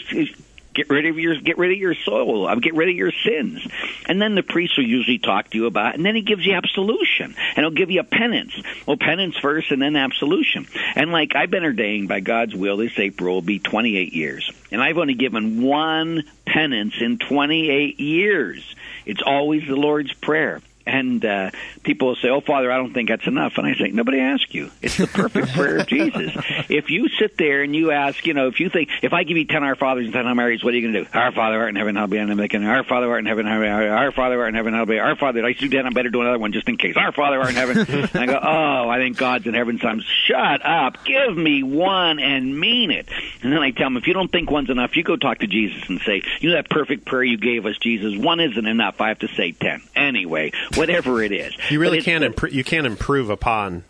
Get 0.73 0.89
rid 0.89 1.05
of 1.07 1.19
your 1.19 1.35
get 1.41 1.59
rid 1.59 1.73
of 1.73 1.79
your 1.79 1.97
soul. 1.97 2.55
Get 2.61 2.75
rid 2.75 2.91
of 2.91 2.95
your 2.95 3.11
sins, 3.11 3.67
and 4.07 4.23
then 4.23 4.37
the 4.37 4.43
priest 4.45 4.77
will 4.77 4.87
usually 4.87 5.19
talk 5.19 5.51
to 5.51 5.59
you 5.59 5.67
about, 5.67 5.91
it, 5.91 5.97
and 5.97 6.07
then 6.07 6.15
he 6.15 6.23
gives 6.23 6.47
you 6.47 6.55
absolution, 6.55 7.35
and 7.57 7.57
he'll 7.57 7.71
give 7.71 7.91
you 7.91 7.99
a 7.99 8.05
penance. 8.05 8.55
Well, 8.87 8.97
penance 8.97 9.37
first, 9.37 9.73
and 9.73 9.83
then 9.83 9.97
absolution. 9.97 10.69
And 10.95 11.11
like 11.11 11.35
I've 11.35 11.51
been 11.51 11.65
ordained 11.65 12.07
by 12.07 12.21
God's 12.21 12.55
will, 12.55 12.77
this 12.77 12.97
April 13.01 13.35
will 13.35 13.43
be 13.43 13.59
28 13.59 14.13
years, 14.13 14.49
and 14.71 14.81
I've 14.81 14.97
only 14.97 15.15
given 15.15 15.61
one 15.61 16.23
penance 16.47 16.95
in 17.01 17.19
28 17.19 17.99
years. 17.99 18.77
It's 19.07 19.23
always 19.27 19.67
the 19.67 19.75
Lord's 19.75 20.13
prayer. 20.13 20.63
And 20.87 21.25
uh, 21.25 21.51
people 21.83 22.09
will 22.09 22.17
say, 22.17 22.29
"Oh, 22.29 22.41
Father, 22.41 22.73
I 22.73 22.77
don't 22.77 22.93
think 22.95 23.11
that's 23.11 23.27
enough." 23.27 23.59
And 23.59 23.67
I 23.67 23.75
say, 23.75 23.89
"Nobody 23.89 24.19
asked 24.19 24.55
you. 24.55 24.71
It's 24.83 24.97
the 24.97 25.07
perfect 25.07 25.53
prayer 25.53 25.79
of 25.79 25.87
Jesus. 25.87 26.33
If 26.69 26.91
you 26.91 27.09
sit 27.09 27.37
there 27.37 27.63
and 27.63 27.77
you 27.77 27.91
ask, 27.91 28.27
you 28.27 28.35
know, 28.35 28.49
if 28.49 28.61
you 28.61 28.71
think, 28.71 28.89
if 29.03 29.13
I 29.13 29.25
give 29.25 29.37
you 29.37 29.45
ten 29.45 29.63
Our 29.63 29.77
Fathers 29.77 30.07
and 30.07 30.15
ten 30.15 30.27
Our 30.27 30.35
Marys, 30.35 30.65
what 30.65 30.73
are 30.73 30.77
you 30.77 30.91
going 30.91 30.95
to 30.95 31.11
do? 31.11 31.19
Our 31.19 31.33
Father 31.33 31.59
art 31.61 31.69
in 31.69 31.77
heaven, 31.77 31.97
hallowed 31.97 32.11
be 32.11 32.17
thy 32.17 32.25
name. 32.25 32.41
Our 32.41 32.85
Father 32.85 33.11
art 33.11 33.21
in 33.21 33.27
heaven, 33.27 33.47
Our 33.47 34.13
Father 34.13 34.41
art 34.41 34.49
in 34.49 34.55
heaven, 34.55 34.73
hallowed 34.73 34.89
be 34.89 34.99
Our 34.99 35.17
Father. 35.17 35.45
I 35.45 35.53
do 35.53 35.69
that. 35.69 35.87
I 35.87 35.91
better 35.91 36.11
do 36.11 36.23
another 36.23 36.39
one 36.39 36.53
just 36.53 36.69
in 36.69 36.77
case. 36.77 36.97
Our 36.97 37.13
Father 37.13 37.41
art 37.41 37.51
in 37.51 37.57
heaven. 37.57 37.79
and 37.79 38.17
I 38.17 38.27
go, 38.27 38.39
"Oh, 38.43 38.89
I 38.89 38.99
think 38.99 39.17
God's 39.17 39.47
in 39.47 39.55
heaven." 39.55 39.79
So 39.79 39.89
I'm, 39.89 40.01
shut 40.27 40.65
up. 40.65 41.05
Give 41.05 41.37
me 41.37 41.63
one 41.63 42.19
and 42.19 42.59
mean 42.59 42.91
it. 42.91 43.09
And 43.43 43.53
then 43.53 43.61
I 43.61 43.71
tell 43.71 43.87
them, 43.87 43.97
if 43.97 44.07
you 44.07 44.15
don't 44.15 44.31
think 44.31 44.51
one's 44.51 44.71
enough, 44.71 44.97
you 44.97 45.03
go 45.03 45.17
talk 45.17 45.41
to 45.41 45.47
Jesus 45.47 45.89
and 45.89 46.01
say, 46.01 46.23
"You 46.41 46.51
know 46.51 46.57
that 46.57 46.71
perfect 46.71 47.05
prayer 47.05 47.25
you 47.25 47.37
gave 47.37 47.67
us, 47.67 47.77
Jesus. 47.79 48.17
One 48.17 48.41
isn't 48.41 48.67
enough. 48.67 49.01
I 49.01 49.09
have 49.09 49.21
to 49.21 49.29
say 49.29 49.53
ten 49.53 49.83
anyway. 49.95 50.53
Whatever 50.77 51.23
it 51.23 51.33
is." 51.33 51.55
You 51.71 51.81
really 51.81 52.03
can't 52.03 52.23
the- 52.23 52.31
impro- 52.31 52.53
you 52.53 52.65
can't 52.65 52.87
improve 52.87 53.31
upon 53.31 53.85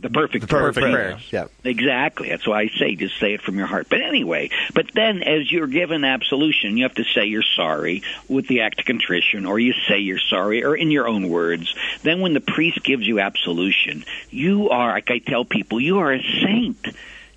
the 0.00 0.10
perfect 0.10 0.42
the 0.42 0.48
prayer. 0.48 0.62
perfect 0.72 0.92
prayer. 0.92 1.18
Yeah. 1.30 1.44
Exactly. 1.62 2.28
That's 2.28 2.44
why 2.46 2.62
I 2.62 2.68
say 2.76 2.96
just 2.96 3.20
say 3.20 3.34
it 3.34 3.40
from 3.42 3.56
your 3.56 3.68
heart. 3.68 3.86
But 3.88 4.00
anyway, 4.02 4.50
but 4.74 4.86
then 4.94 5.22
as 5.22 5.50
you're 5.50 5.68
given 5.68 6.04
absolution, 6.04 6.76
you 6.76 6.82
have 6.82 6.94
to 6.94 7.04
say 7.04 7.26
you're 7.26 7.44
sorry 7.44 8.02
with 8.28 8.48
the 8.48 8.62
act 8.62 8.80
of 8.80 8.86
contrition, 8.86 9.46
or 9.46 9.60
you 9.60 9.72
say 9.88 10.00
you're 10.00 10.18
sorry, 10.18 10.64
or 10.64 10.74
in 10.74 10.90
your 10.90 11.06
own 11.06 11.28
words. 11.28 11.72
Then 12.02 12.20
when 12.20 12.34
the 12.34 12.40
priest 12.40 12.82
gives 12.82 13.06
you 13.06 13.20
absolution, 13.20 14.04
you 14.30 14.70
are, 14.70 14.90
like 14.92 15.10
I 15.10 15.18
tell 15.18 15.44
people, 15.44 15.80
you 15.80 16.00
are 16.00 16.12
a 16.12 16.22
saint. 16.42 16.88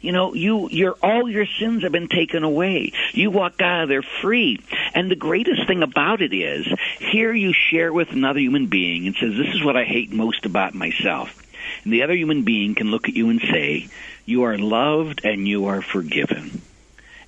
You 0.01 0.11
know, 0.11 0.33
you 0.33 0.69
your 0.69 0.93
all 1.01 1.29
your 1.29 1.45
sins 1.59 1.83
have 1.83 1.91
been 1.91 2.07
taken 2.07 2.43
away. 2.43 2.91
You 3.13 3.31
walk 3.31 3.61
out 3.61 3.83
of 3.83 3.89
there 3.89 4.03
free. 4.21 4.59
And 4.93 5.09
the 5.09 5.15
greatest 5.15 5.67
thing 5.67 5.83
about 5.83 6.21
it 6.21 6.33
is, 6.33 6.67
here 6.99 7.33
you 7.33 7.53
share 7.53 7.91
with 7.91 8.11
another 8.11 8.39
human 8.39 8.67
being 8.67 9.07
and 9.07 9.15
says, 9.15 9.35
"This 9.35 9.55
is 9.55 9.63
what 9.63 9.77
I 9.77 9.83
hate 9.83 10.11
most 10.11 10.45
about 10.45 10.75
myself." 10.75 11.41
And 11.83 11.91
the 11.91 12.03
other 12.03 12.15
human 12.15 12.43
being 12.43 12.75
can 12.75 12.91
look 12.91 13.09
at 13.09 13.15
you 13.15 13.29
and 13.29 13.41
say, 13.41 13.87
"You 14.25 14.43
are 14.43 14.57
loved 14.57 15.21
and 15.23 15.47
you 15.47 15.65
are 15.65 15.81
forgiven." 15.81 16.61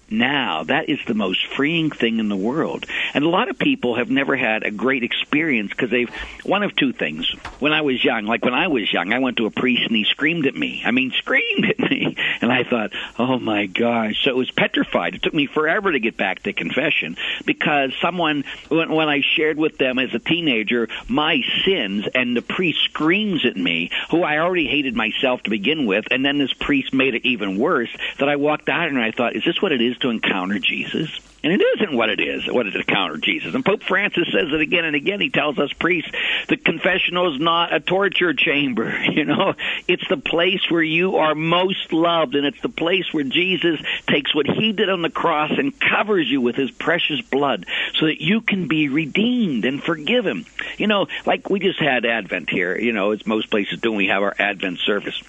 Now 0.10 0.64
that 0.64 0.90
is 0.90 1.00
the 1.08 1.14
most 1.14 1.46
freeing 1.48 1.92
thing 1.92 2.20
in 2.20 2.30
the 2.30 2.36
world. 2.36 2.86
And 3.14 3.24
a 3.24 3.30
lot 3.30 3.50
of 3.50 3.58
people 3.58 3.96
have 3.96 4.10
never 4.10 4.36
had 4.36 4.64
a 4.64 4.72
great 4.72 5.04
experience 5.04 5.72
because 5.72 5.90
they've 5.90 6.10
one 6.44 6.64
of 6.64 6.76
two 6.76 6.94
things. 6.94 7.30
When 7.60 7.74
i 7.74 7.82
was 7.82 8.04
young 8.04 8.26
like 8.26 8.44
when 8.44 8.54
i 8.54 8.68
was 8.68 8.92
young 8.92 9.14
i 9.14 9.20
went 9.20 9.38
to 9.38 9.46
a 9.46 9.52
priest 9.52 9.84
and 9.88 9.96
he 9.96 10.04
screamed 10.06 10.48
at 10.48 10.56
me. 10.56 10.82
I 10.86 10.92
mean 10.92 11.12
screamed 11.12 11.66
at 11.66 11.80
me. 11.80 12.16
And 12.40 12.52
i 12.52 12.64
thought 12.64 12.92
oh 13.18 13.40
my 13.40 13.66
gosh. 13.66 14.24
So 14.24 14.32
it 14.32 14.36
was 14.36 14.52
petrified. 14.52 15.16
It 15.16 15.24
took 15.24 15.34
me 15.34 15.48
forever 15.48 15.92
to 15.92 16.00
get 16.00 16.18
back 16.18 16.44
to 16.44 16.54
confession 16.54 17.18
because 17.46 17.94
someone 18.02 18.44
when, 18.70 18.92
when 18.92 19.10
i 19.10 19.22
shared 19.22 19.58
with 19.58 19.78
them 19.78 20.00
as 20.00 20.14
a 20.14 20.20
teenager 20.20 20.88
my 21.08 21.42
sins 21.66 22.06
and 22.14 22.36
the 22.36 22.42
priest 22.42 22.80
screams 22.84 23.46
at 23.46 23.56
me 23.56 23.92
who 24.12 24.24
i 24.24 24.40
already 24.40 24.68
hated 24.68 24.96
myself 24.96 25.44
to 25.44 25.50
begin 25.50 25.86
with 25.86 26.06
and 26.12 26.26
then 26.26 26.38
this 26.38 26.54
priest 26.54 26.94
made 26.94 27.16
it 27.16 27.26
even 27.26 27.58
worse 27.58 27.90
that 28.20 28.30
i 28.30 28.36
walked 28.36 28.70
out 28.70 28.90
and 28.90 29.00
i 29.00 29.12
thought 29.12 29.36
is 29.36 29.44
this 29.46 29.62
what 29.62 29.72
it 29.72 29.82
is 29.82 29.97
to 30.00 30.10
encounter 30.10 30.60
Jesus. 30.60 31.20
And 31.44 31.54
it 31.54 31.63
isn't 31.75 31.96
what 31.96 32.10
it 32.10 32.20
is, 32.20 32.51
what 32.51 32.66
it 32.66 32.75
is 32.75 32.84
to 32.84 32.89
encounter 32.89 33.18
Jesus. 33.18 33.54
And 33.54 33.63
Pope 33.63 33.84
Francis 33.84 34.27
says 34.34 34.51
it 34.51 34.60
again 34.60 34.86
and 34.86 34.96
again. 34.96 35.22
He 35.22 35.30
tells 35.30 35.58
us 35.60 35.72
priests 35.72 36.12
the 36.50 36.58
confessional 36.58 37.34
is 37.34 37.39
not 37.39 37.74
a 37.74 37.80
torture 37.80 38.34
chamber. 38.34 38.94
You 39.18 39.25
know, 39.25 39.56
it's 39.88 40.08
the 40.10 40.18
place 40.18 40.70
where 40.70 40.84
you 40.84 41.16
are 41.16 41.34
most 41.34 41.92
loved, 41.92 42.36
and 42.36 42.46
it's 42.46 42.62
the 42.62 42.70
place 42.70 43.12
where 43.12 43.24
Jesus 43.24 43.80
takes 44.06 44.36
what 44.36 44.46
he 44.46 44.72
did 44.74 44.89
on 44.89 45.01
the 45.01 45.10
cross 45.10 45.50
and 45.58 45.74
covers 45.80 46.30
you 46.30 46.39
with 46.39 46.56
his 46.56 46.70
precious 46.70 47.22
blood 47.22 47.66
so 47.96 48.06
that 48.06 48.22
you 48.22 48.42
can 48.42 48.68
be 48.68 48.89
redeemed 48.89 49.66
and 49.66 49.82
forgiven. 49.82 50.46
You 50.77 50.86
know, 50.86 51.08
like 51.25 51.50
we 51.50 51.60
just 51.60 51.80
had 51.80 52.06
Advent 52.06 52.51
here, 52.51 52.77
you 52.77 52.92
know, 52.92 53.12
as 53.12 53.25
most 53.25 53.50
places 53.50 53.80
do, 53.80 53.92
we 53.92 54.08
have 54.08 54.22
our 54.22 54.36
Advent 54.38 54.80
service 54.80 55.20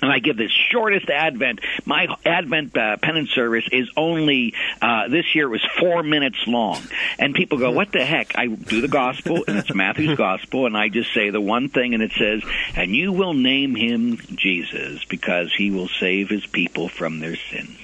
and 0.00 0.12
I 0.12 0.18
give 0.18 0.36
the 0.36 0.48
shortest 0.48 1.10
Advent. 1.10 1.60
My 1.84 2.06
Advent 2.24 2.76
uh, 2.76 2.96
penance 2.98 3.30
service 3.30 3.68
is 3.70 3.88
only 3.96 4.54
uh, 4.80 5.08
this 5.08 5.34
year 5.34 5.46
it 5.46 5.50
was 5.50 5.66
four 5.78 6.02
minutes 6.02 6.38
long, 6.46 6.80
and 7.18 7.34
people 7.34 7.58
go, 7.58 7.70
"What 7.70 7.92
the 7.92 8.04
heck?" 8.04 8.38
I 8.38 8.46
do 8.46 8.80
the 8.80 8.88
gospel, 8.88 9.44
and 9.46 9.58
it's 9.58 9.74
Matthew's 9.74 10.16
gospel, 10.18 10.66
and 10.66 10.76
I 10.76 10.88
just 10.88 11.12
say 11.12 11.30
the 11.30 11.40
one 11.40 11.68
thing, 11.68 11.94
and 11.94 12.02
it 12.02 12.12
says, 12.12 12.42
"And 12.76 12.94
you 12.94 13.12
will 13.12 13.34
name 13.34 13.74
him 13.74 14.18
Jesus, 14.34 15.04
because 15.04 15.52
he 15.52 15.70
will 15.70 15.88
save 15.88 16.28
his 16.28 16.46
people 16.46 16.88
from 16.88 17.20
their 17.20 17.36
sins." 17.36 17.78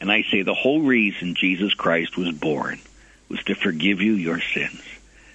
And 0.00 0.10
I 0.12 0.22
say 0.22 0.42
the 0.42 0.54
whole 0.54 0.82
reason 0.82 1.34
Jesus 1.34 1.74
Christ 1.74 2.16
was 2.16 2.30
born 2.30 2.78
was 3.28 3.42
to 3.44 3.54
forgive 3.54 4.00
you 4.00 4.12
your 4.12 4.40
sins. 4.40 4.80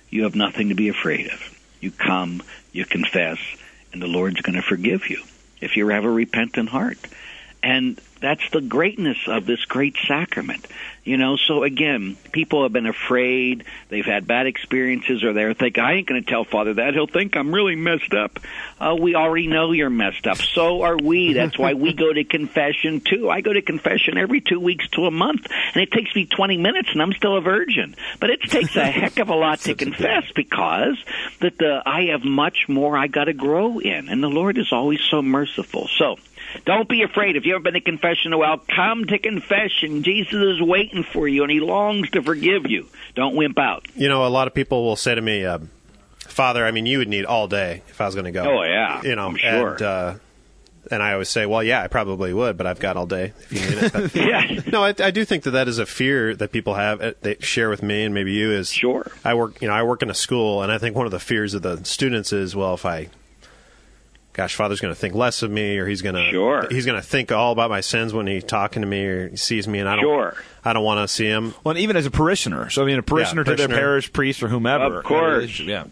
You 0.09 0.23
have 0.23 0.35
nothing 0.35 0.69
to 0.69 0.75
be 0.75 0.89
afraid 0.89 1.27
of. 1.27 1.59
You 1.81 1.91
come, 1.91 2.41
you 2.71 2.85
confess, 2.85 3.39
and 3.91 4.01
the 4.01 4.07
Lord's 4.07 4.41
going 4.41 4.55
to 4.55 4.61
forgive 4.61 5.09
you 5.09 5.21
if 5.63 5.77
you 5.77 5.87
have 5.87 6.03
a 6.03 6.11
repentant 6.11 6.69
heart. 6.69 6.97
And 7.63 7.99
that's 8.19 8.49
the 8.51 8.61
greatness 8.61 9.17
of 9.27 9.45
this 9.45 9.63
great 9.65 9.95
sacrament. 10.05 10.67
You 11.03 11.17
know, 11.17 11.35
so 11.35 11.63
again, 11.63 12.15
people 12.31 12.63
have 12.63 12.71
been 12.71 12.85
afraid, 12.85 13.65
they've 13.89 14.05
had 14.05 14.25
bad 14.25 14.47
experiences, 14.47 15.21
or 15.23 15.33
they're 15.33 15.53
thinking, 15.53 15.83
I 15.83 15.95
ain't 15.95 16.07
going 16.07 16.23
to 16.23 16.29
tell 16.29 16.45
Father 16.45 16.75
that. 16.75 16.93
He'll 16.93 17.07
think 17.07 17.35
I'm 17.35 17.53
really 17.53 17.75
messed 17.75 18.13
up. 18.13 18.39
Uh, 18.79 18.95
we 18.97 19.13
already 19.15 19.47
know 19.47 19.73
you're 19.73 19.89
messed 19.89 20.27
up. 20.27 20.37
So 20.37 20.83
are 20.83 20.95
we. 20.95 21.33
That's 21.33 21.57
why 21.59 21.73
we 21.73 21.93
go 21.93 22.13
to 22.13 22.23
confession 22.23 23.01
too. 23.01 23.29
I 23.29 23.41
go 23.41 23.51
to 23.51 23.61
confession 23.61 24.17
every 24.17 24.39
two 24.39 24.61
weeks 24.61 24.87
to 24.91 25.05
a 25.05 25.11
month, 25.11 25.45
and 25.73 25.83
it 25.83 25.91
takes 25.91 26.15
me 26.15 26.25
20 26.25 26.57
minutes, 26.57 26.89
and 26.93 27.01
I'm 27.01 27.11
still 27.11 27.35
a 27.35 27.41
virgin. 27.41 27.95
But 28.21 28.29
it 28.29 28.41
takes 28.41 28.75
a 28.77 28.85
heck 28.85 29.19
of 29.19 29.27
a 29.27 29.35
lot 29.35 29.59
to 29.61 29.75
confess 29.83 30.23
because 30.33 30.97
that 31.41 31.57
the, 31.57 31.81
I 31.85 32.05
have 32.11 32.23
much 32.23 32.69
more 32.69 32.97
I 32.97 33.07
got 33.07 33.25
to 33.25 33.33
grow 33.33 33.79
in, 33.79 34.07
and 34.07 34.23
the 34.23 34.29
Lord 34.29 34.57
is 34.57 34.71
always 34.71 35.01
so 35.01 35.21
merciful. 35.21 35.89
So, 35.97 36.15
don't 36.65 36.87
be 36.89 37.03
afraid. 37.03 37.35
If 37.35 37.45
you 37.45 37.53
haven't 37.53 37.63
been 37.63 37.73
to 37.73 37.81
confession 37.81 38.27
in 38.29 38.33
a 38.33 38.37
while, 38.37 38.57
come 38.57 39.05
to 39.05 39.17
confession. 39.19 40.03
Jesus 40.03 40.33
is 40.33 40.61
waiting 40.61 41.03
for 41.03 41.27
you, 41.27 41.43
and 41.43 41.51
He 41.51 41.59
longs 41.59 42.09
to 42.11 42.21
forgive 42.21 42.69
you. 42.69 42.87
Don't 43.15 43.35
wimp 43.35 43.57
out. 43.59 43.85
You 43.95 44.09
know, 44.09 44.25
a 44.25 44.29
lot 44.29 44.47
of 44.47 44.53
people 44.53 44.83
will 44.83 44.95
say 44.95 45.15
to 45.15 45.21
me, 45.21 45.45
uh, 45.45 45.59
"Father, 46.19 46.65
I 46.65 46.71
mean, 46.71 46.85
you 46.85 46.97
would 46.99 47.09
need 47.09 47.25
all 47.25 47.47
day 47.47 47.81
if 47.89 47.99
I 48.01 48.05
was 48.05 48.15
going 48.15 48.25
to 48.25 48.31
go." 48.31 48.43
Oh, 48.59 48.63
yeah. 48.63 49.01
you 49.03 49.15
know, 49.15 49.27
I'm 49.27 49.35
sure. 49.37 49.73
And, 49.73 49.81
uh, 49.81 50.13
and 50.91 51.01
I 51.01 51.13
always 51.13 51.29
say, 51.29 51.45
"Well, 51.45 51.63
yeah, 51.63 51.81
I 51.81 51.87
probably 51.87 52.33
would, 52.33 52.57
but 52.57 52.67
I've 52.67 52.79
got 52.79 52.97
all 52.97 53.05
day 53.05 53.31
if 53.49 53.53
you 53.53 53.59
need 53.61 53.83
it." 53.83 53.93
But- 53.93 54.15
Yeah. 54.15 54.59
no, 54.71 54.83
I, 54.83 54.93
I 54.99 55.11
do 55.11 55.23
think 55.25 55.43
that 55.43 55.51
that 55.51 55.67
is 55.69 55.79
a 55.79 55.85
fear 55.85 56.35
that 56.35 56.51
people 56.51 56.73
have. 56.75 57.01
uh, 57.01 57.13
They 57.21 57.37
share 57.39 57.69
with 57.69 57.81
me 57.81 58.03
and 58.03 58.13
maybe 58.13 58.33
you 58.33 58.51
is 58.51 58.69
Sure. 58.71 59.09
I 59.23 59.33
work, 59.33 59.61
you 59.61 59.69
know, 59.69 59.73
I 59.73 59.83
work 59.83 60.01
in 60.03 60.09
a 60.09 60.13
school, 60.13 60.61
and 60.61 60.71
I 60.71 60.77
think 60.77 60.95
one 60.95 61.05
of 61.05 61.11
the 61.13 61.19
fears 61.21 61.53
of 61.53 61.61
the 61.61 61.83
students 61.85 62.33
is, 62.33 62.53
well, 62.55 62.73
if 62.73 62.85
I, 62.85 63.07
gosh, 64.33 64.55
Father's 64.55 64.81
going 64.81 64.93
to 64.93 64.99
think 64.99 65.13
less 65.15 65.41
of 65.43 65.51
me, 65.51 65.77
or 65.77 65.87
he's 65.87 66.01
going 66.01 66.15
to, 66.15 66.29
Sure. 66.31 66.67
he's 66.69 66.85
going 66.85 66.99
to 66.99 67.07
think 67.07 67.31
all 67.31 67.51
about 67.51 67.69
my 67.69 67.81
sins 67.81 68.13
when 68.13 68.27
he's 68.27 68.43
talking 68.43 68.81
to 68.81 68.87
me 68.87 69.05
or 69.05 69.29
he 69.29 69.37
sees 69.37 69.67
me, 69.67 69.79
and 69.79 69.87
I 69.87 69.95
don't, 69.95 70.03
Sure. 70.03 70.35
I 70.65 70.73
don't 70.73 70.83
want 70.83 71.07
to 71.07 71.13
see 71.13 71.25
him. 71.25 71.53
Well, 71.63 71.71
and 71.71 71.79
even 71.79 71.95
as 71.95 72.05
a 72.05 72.11
parishioner. 72.11 72.69
So, 72.69 72.81
I 72.83 72.85
mean, 72.85 72.99
a 72.99 73.03
parishioner, 73.03 73.43
to 73.43 73.55
their 73.55 73.67
parish 73.67 74.11
priest 74.11 74.43
or 74.43 74.47
whomever. 74.47 74.99
Of 74.99 75.05
course. 75.05 75.59
Yeah. 75.59 75.85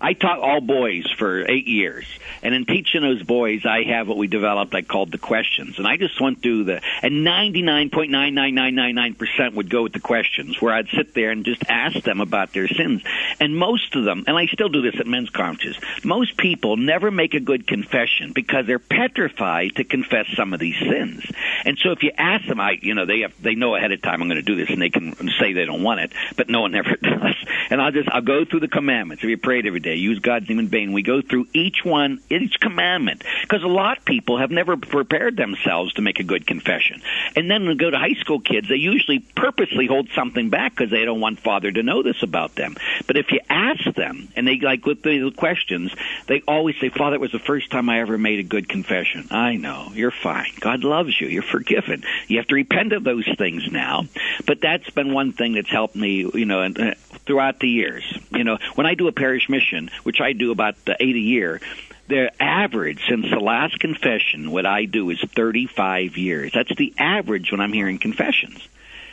I 0.00 0.12
taught 0.12 0.40
all 0.40 0.60
boys 0.60 1.10
for 1.18 1.48
eight 1.48 1.66
years, 1.66 2.06
and 2.42 2.54
in 2.54 2.66
teaching 2.66 3.02
those 3.02 3.22
boys, 3.22 3.64
I 3.64 3.84
have 3.84 4.08
what 4.08 4.18
we 4.18 4.26
developed 4.26 4.74
I 4.74 4.82
called 4.82 5.12
the 5.12 5.18
questions, 5.18 5.78
and 5.78 5.86
I 5.86 5.96
just 5.96 6.20
went 6.20 6.42
through 6.42 6.64
the 6.64 6.82
and 7.02 7.24
ninety 7.24 7.62
nine 7.62 7.90
point 7.90 8.10
nine 8.10 8.34
nine 8.34 8.54
nine 8.54 8.74
nine 8.74 8.94
nine 8.94 9.14
percent 9.14 9.54
would 9.54 9.70
go 9.70 9.84
with 9.84 9.92
the 9.92 10.00
questions, 10.00 10.60
where 10.60 10.74
I'd 10.74 10.88
sit 10.88 11.14
there 11.14 11.30
and 11.30 11.44
just 11.44 11.62
ask 11.68 12.02
them 12.02 12.20
about 12.20 12.52
their 12.52 12.68
sins, 12.68 13.02
and 13.40 13.56
most 13.56 13.94
of 13.94 14.04
them, 14.04 14.24
and 14.26 14.36
I 14.36 14.46
still 14.46 14.68
do 14.68 14.82
this 14.82 15.00
at 15.00 15.06
men's 15.06 15.30
conferences, 15.30 15.80
most 16.04 16.36
people 16.36 16.76
never 16.76 17.10
make 17.10 17.34
a 17.34 17.40
good 17.40 17.66
confession 17.66 18.32
because 18.32 18.66
they're 18.66 18.78
petrified 18.78 19.76
to 19.76 19.84
confess 19.84 20.26
some 20.36 20.52
of 20.52 20.60
these 20.60 20.78
sins, 20.78 21.24
and 21.64 21.78
so 21.78 21.92
if 21.92 22.02
you 22.02 22.12
ask 22.16 22.46
them, 22.46 22.60
I 22.60 22.78
you 22.80 22.94
know 22.94 23.06
they 23.06 23.20
have, 23.20 23.32
they 23.40 23.54
know 23.54 23.74
ahead 23.74 23.92
of 23.92 24.02
time 24.02 24.22
I'm 24.22 24.28
going 24.28 24.36
to 24.36 24.42
do 24.42 24.56
this, 24.56 24.70
and 24.70 24.82
they 24.82 24.90
can 24.90 25.14
say 25.38 25.52
they 25.52 25.64
don't 25.64 25.82
want 25.82 26.00
it, 26.00 26.12
but 26.36 26.48
no 26.48 26.62
one 26.62 26.74
ever 26.74 26.96
does, 26.96 27.36
and 27.70 27.80
I'll 27.80 27.92
just 27.92 28.08
I'll 28.10 28.20
go 28.20 28.44
through 28.44 28.60
the 28.60 28.68
commandments. 28.68 29.24
If 29.24 29.30
you 29.30 29.38
prayed 29.38 29.66
every 29.66 29.80
day, 29.80 29.93
use 29.96 30.18
God's 30.18 30.48
name 30.48 30.58
in 30.58 30.68
vain. 30.68 30.92
We 30.92 31.02
go 31.02 31.22
through 31.22 31.46
each 31.52 31.84
one, 31.84 32.20
each 32.30 32.60
commandment, 32.60 33.24
because 33.42 33.62
a 33.62 33.68
lot 33.68 33.98
of 33.98 34.04
people 34.04 34.38
have 34.38 34.50
never 34.50 34.76
prepared 34.76 35.36
themselves 35.36 35.94
to 35.94 36.02
make 36.02 36.20
a 36.20 36.24
good 36.24 36.46
confession. 36.46 37.02
And 37.36 37.50
then 37.50 37.66
we 37.66 37.74
go 37.74 37.90
to 37.90 37.98
high 37.98 38.14
school 38.20 38.40
kids, 38.40 38.68
they 38.68 38.76
usually 38.76 39.20
purposely 39.20 39.86
hold 39.86 40.08
something 40.14 40.50
back 40.50 40.74
because 40.76 40.90
they 40.90 41.04
don't 41.04 41.20
want 41.20 41.40
Father 41.40 41.70
to 41.70 41.82
know 41.82 42.02
this 42.02 42.22
about 42.22 42.54
them. 42.54 42.76
But 43.06 43.16
if 43.16 43.32
you 43.32 43.40
ask 43.48 43.84
them, 43.94 44.28
and 44.36 44.46
they 44.46 44.58
like 44.60 44.86
with 44.86 45.02
the 45.02 45.32
questions, 45.36 45.92
they 46.26 46.42
always 46.46 46.76
say, 46.80 46.88
"Father, 46.88 47.16
it 47.16 47.20
was 47.20 47.32
the 47.32 47.38
first 47.38 47.70
time 47.70 47.88
I 47.88 48.00
ever 48.00 48.18
made 48.18 48.38
a 48.38 48.44
good 48.44 48.68
confession." 48.68 49.28
I 49.30 49.56
know 49.56 49.90
you're 49.94 50.10
fine. 50.10 50.50
God 50.60 50.84
loves 50.84 51.20
you. 51.20 51.28
You're 51.28 51.42
forgiven. 51.42 52.02
You 52.28 52.38
have 52.38 52.48
to 52.48 52.54
repent 52.54 52.92
of 52.92 53.04
those 53.04 53.28
things 53.36 53.62
now. 53.70 54.06
But 54.46 54.60
that's 54.60 54.88
been 54.90 55.12
one 55.12 55.32
thing 55.32 55.54
that's 55.54 55.70
helped 55.70 55.96
me, 55.96 56.28
you 56.34 56.46
know, 56.46 56.62
uh, 56.62 56.94
throughout 57.26 57.60
the 57.60 57.68
years. 57.68 58.04
You 58.30 58.44
know, 58.44 58.58
when 58.74 58.86
I 58.86 58.94
do 58.94 59.08
a 59.08 59.12
parish 59.12 59.48
mission, 59.48 59.73
which 60.02 60.20
I 60.20 60.32
do 60.32 60.50
about 60.50 60.76
uh, 60.86 60.94
eight 61.00 61.16
a 61.16 61.20
year. 61.20 61.60
The 62.06 62.30
average 62.42 63.06
since 63.08 63.30
the 63.30 63.40
last 63.40 63.78
confession, 63.78 64.50
what 64.50 64.66
I 64.66 64.84
do 64.84 65.08
is 65.10 65.20
35 65.20 66.16
years. 66.16 66.52
That's 66.52 66.74
the 66.76 66.92
average 66.98 67.50
when 67.50 67.60
I'm 67.60 67.72
hearing 67.72 67.98
confessions. 67.98 68.68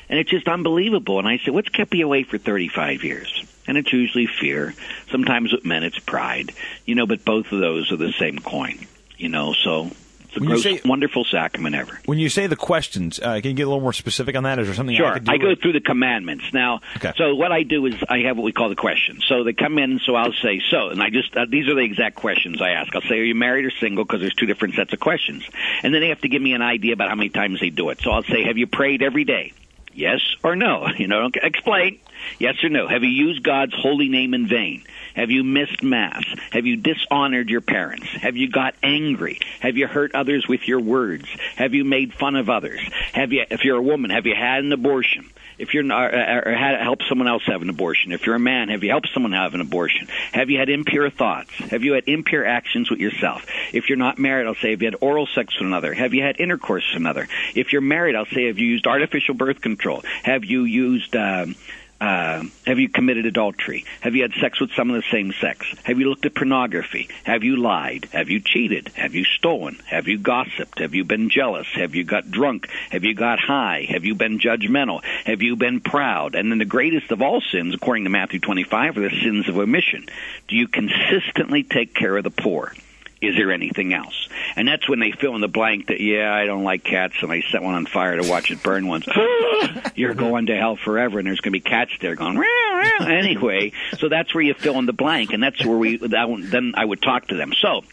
And 0.09 0.19
it's 0.19 0.29
just 0.29 0.47
unbelievable. 0.47 1.19
And 1.19 1.27
I 1.27 1.37
say, 1.37 1.51
what's 1.51 1.69
kept 1.69 1.93
you 1.93 2.05
away 2.05 2.23
for 2.23 2.37
35 2.37 3.03
years? 3.05 3.45
And 3.65 3.77
it's 3.77 3.93
usually 3.93 4.27
fear. 4.27 4.73
Sometimes 5.09 5.53
with 5.53 5.63
men, 5.63 5.83
it's 5.83 5.99
pride. 5.99 6.51
You 6.85 6.95
know, 6.95 7.05
but 7.05 7.23
both 7.23 7.51
of 7.53 7.59
those 7.59 7.91
are 7.93 7.97
the 7.97 8.11
same 8.11 8.39
coin. 8.39 8.79
You 9.17 9.29
know, 9.29 9.53
so 9.53 9.89
it's 10.31 10.35
the 10.35 10.39
When 10.41 10.49
most 10.49 10.63
say- 10.63 10.79
wonderful 10.85 11.25
sacrament 11.25 11.75
ever. 11.75 11.99
When 12.05 12.17
you 12.17 12.29
say 12.29 12.47
the 12.47 12.55
questions, 12.55 13.19
uh, 13.19 13.39
can 13.41 13.51
you 13.51 13.53
get 13.53 13.63
a 13.63 13.67
little 13.69 13.81
more 13.81 13.91
specific 13.93 14.35
on 14.37 14.43
that? 14.43 14.59
Is 14.59 14.67
there 14.67 14.75
something 14.75 14.95
I 14.95 14.97
Sure. 14.97 15.19
do? 15.19 15.31
I 15.31 15.37
go 15.37 15.49
with- 15.49 15.61
through 15.61 15.73
the 15.73 15.81
commandments. 15.81 16.45
Now, 16.53 16.79
Okay. 16.97 17.11
so 17.17 17.35
what 17.35 17.51
I 17.51 17.63
do 17.63 17.85
is 17.85 17.95
I 18.09 18.19
have 18.19 18.37
what 18.37 18.43
we 18.45 18.51
call 18.53 18.69
the 18.69 18.75
questions. 18.75 19.25
So 19.27 19.43
they 19.43 19.53
come 19.53 19.77
in, 19.77 19.99
so 19.99 20.15
I'll 20.15 20.33
say, 20.33 20.61
so, 20.69 20.89
and 20.89 21.01
I 21.03 21.09
just, 21.09 21.35
uh, 21.35 21.45
these 21.47 21.67
are 21.67 21.73
the 21.75 21.81
exact 21.81 22.15
questions 22.15 22.61
I 22.61 22.71
ask. 22.71 22.95
I'll 22.95 23.01
say, 23.01 23.19
are 23.19 23.23
you 23.23 23.35
married 23.35 23.65
or 23.65 23.71
single? 23.71 24.05
Because 24.05 24.21
there's 24.21 24.33
two 24.35 24.45
different 24.45 24.75
sets 24.75 24.93
of 24.93 24.99
questions. 24.99 25.43
And 25.83 25.93
then 25.93 26.01
they 26.01 26.09
have 26.09 26.21
to 26.21 26.29
give 26.29 26.41
me 26.41 26.53
an 26.53 26.61
idea 26.61 26.93
about 26.93 27.09
how 27.09 27.15
many 27.15 27.29
times 27.29 27.59
they 27.59 27.69
do 27.69 27.89
it. 27.89 27.99
So 28.01 28.11
I'll 28.11 28.23
say, 28.23 28.43
have 28.43 28.57
you 28.57 28.67
prayed 28.67 29.01
every 29.01 29.25
day? 29.25 29.51
Yes 29.93 30.21
or 30.43 30.55
no? 30.55 30.87
You 30.97 31.07
know, 31.07 31.29
explain. 31.43 31.97
Yes 32.39 32.63
or 32.63 32.69
no? 32.69 32.87
Have 32.87 33.03
you 33.03 33.09
used 33.09 33.43
God's 33.43 33.73
holy 33.73 34.07
name 34.07 34.33
in 34.33 34.47
vain? 34.47 34.83
Have 35.15 35.31
you 35.31 35.43
missed 35.43 35.83
mass? 35.83 36.23
Have 36.51 36.65
you 36.65 36.77
dishonored 36.77 37.49
your 37.49 37.61
parents? 37.61 38.07
Have 38.21 38.37
you 38.37 38.49
got 38.49 38.75
angry? 38.83 39.39
Have 39.59 39.77
you 39.77 39.87
hurt 39.87 40.15
others 40.15 40.47
with 40.47 40.67
your 40.67 40.79
words? 40.79 41.25
Have 41.55 41.73
you 41.73 41.83
made 41.83 42.13
fun 42.13 42.35
of 42.35 42.49
others? 42.49 42.79
Have 43.13 43.31
you, 43.31 43.45
if 43.49 43.63
you're 43.63 43.77
a 43.77 43.81
woman, 43.81 44.11
have 44.11 44.25
you 44.25 44.35
had 44.35 44.63
an 44.63 44.71
abortion? 44.71 45.29
If 45.57 45.75
you're 45.75 45.83
not, 45.83 46.13
or 46.15 46.47
or 46.47 46.53
had 46.53 46.81
helped 46.81 47.03
someone 47.07 47.27
else 47.27 47.43
have 47.45 47.61
an 47.61 47.69
abortion. 47.69 48.11
If 48.13 48.25
you're 48.25 48.35
a 48.35 48.39
man, 48.39 48.69
have 48.69 48.83
you 48.83 48.89
helped 48.89 49.09
someone 49.13 49.33
have 49.33 49.53
an 49.53 49.61
abortion? 49.61 50.07
Have 50.31 50.49
you 50.49 50.57
had 50.57 50.69
impure 50.69 51.11
thoughts? 51.11 51.51
Have 51.69 51.83
you 51.83 51.93
had 51.93 52.05
impure 52.07 52.43
actions 52.43 52.89
with 52.89 52.99
yourself? 52.99 53.45
If 53.71 53.87
you're 53.87 53.97
not 53.97 54.17
married, 54.17 54.47
I'll 54.47 54.55
say 54.55 54.71
have 54.71 54.81
you 54.81 54.87
had 54.87 54.97
oral 55.01 55.27
sex 55.27 55.53
with 55.59 55.67
another? 55.67 55.93
Have 55.93 56.15
you 56.15 56.23
had 56.23 56.39
intercourse 56.39 56.83
with 56.91 57.01
another? 57.01 57.27
If 57.53 57.73
you're 57.73 57.81
married, 57.81 58.15
I'll 58.15 58.25
say 58.25 58.47
have 58.47 58.57
you 58.57 58.65
used 58.65 58.87
artificial 58.87 59.35
birth 59.35 59.61
control? 59.61 60.03
Have 60.23 60.45
you 60.45 60.63
used 60.63 61.15
um, 61.15 61.55
uh, 62.01 62.43
have 62.65 62.79
you 62.79 62.89
committed 62.89 63.27
adultery? 63.27 63.85
Have 63.99 64.15
you 64.15 64.23
had 64.23 64.33
sex 64.41 64.59
with 64.59 64.71
someone 64.73 64.97
of 64.97 65.03
the 65.03 65.11
same 65.11 65.31
sex? 65.39 65.67
Have 65.83 65.99
you 65.99 66.09
looked 66.09 66.25
at 66.25 66.33
pornography? 66.33 67.09
Have 67.23 67.43
you 67.43 67.57
lied? 67.57 68.09
Have 68.11 68.27
you 68.27 68.39
cheated? 68.39 68.89
Have 68.95 69.13
you 69.13 69.23
stolen? 69.23 69.79
Have 69.85 70.07
you 70.07 70.17
gossiped? 70.17 70.79
Have 70.79 70.95
you 70.95 71.03
been 71.03 71.29
jealous? 71.29 71.67
Have 71.75 71.93
you 71.93 72.03
got 72.03 72.31
drunk? 72.31 72.67
Have 72.89 73.03
you 73.03 73.13
got 73.13 73.39
high? 73.39 73.85
Have 73.87 74.03
you 74.03 74.15
been 74.15 74.39
judgmental? 74.39 75.03
Have 75.25 75.43
you 75.43 75.55
been 75.55 75.79
proud? 75.79 76.33
And 76.33 76.51
then 76.51 76.57
the 76.57 76.65
greatest 76.65 77.11
of 77.11 77.21
all 77.21 77.39
sins, 77.39 77.75
according 77.75 78.05
to 78.05 78.09
Matthew 78.09 78.39
25, 78.39 78.97
are 78.97 79.01
the 79.01 79.21
sins 79.21 79.47
of 79.47 79.59
omission. 79.59 80.07
Do 80.47 80.55
you 80.55 80.67
consistently 80.67 81.61
take 81.61 81.93
care 81.93 82.17
of 82.17 82.23
the 82.23 82.31
poor? 82.31 82.73
Is 83.21 83.35
there 83.35 83.51
anything 83.51 83.93
else? 83.93 84.27
And 84.55 84.67
that's 84.67 84.89
when 84.89 84.99
they 84.99 85.11
fill 85.11 85.35
in 85.35 85.41
the 85.41 85.47
blank 85.47 85.87
that, 85.87 86.01
yeah, 86.01 86.33
I 86.33 86.45
don't 86.45 86.63
like 86.63 86.83
cats, 86.83 87.15
and 87.21 87.31
I 87.31 87.41
set 87.51 87.61
one 87.61 87.75
on 87.75 87.85
fire 87.85 88.19
to 88.19 88.27
watch 88.27 88.49
it 88.49 88.63
burn 88.63 88.87
once. 88.87 89.07
You're 89.95 90.15
going 90.15 90.47
to 90.47 90.57
hell 90.57 90.75
forever, 90.75 91.19
and 91.19 91.27
there's 91.27 91.39
going 91.39 91.53
to 91.53 91.59
be 91.59 91.61
cats 91.61 91.91
there 92.01 92.15
going, 92.15 92.33
"Meow, 92.33 92.97
meow." 92.99 93.05
anyway. 93.05 93.73
So 93.99 94.09
that's 94.09 94.33
where 94.33 94.43
you 94.43 94.55
fill 94.55 94.79
in 94.79 94.87
the 94.87 94.93
blank, 94.93 95.33
and 95.33 95.41
that's 95.43 95.63
where 95.63 95.77
we, 95.77 95.97
that, 95.97 96.47
then 96.51 96.73
I 96.75 96.83
would 96.83 97.01
talk 97.01 97.27
to 97.27 97.35
them. 97.35 97.53
So, 97.53 97.83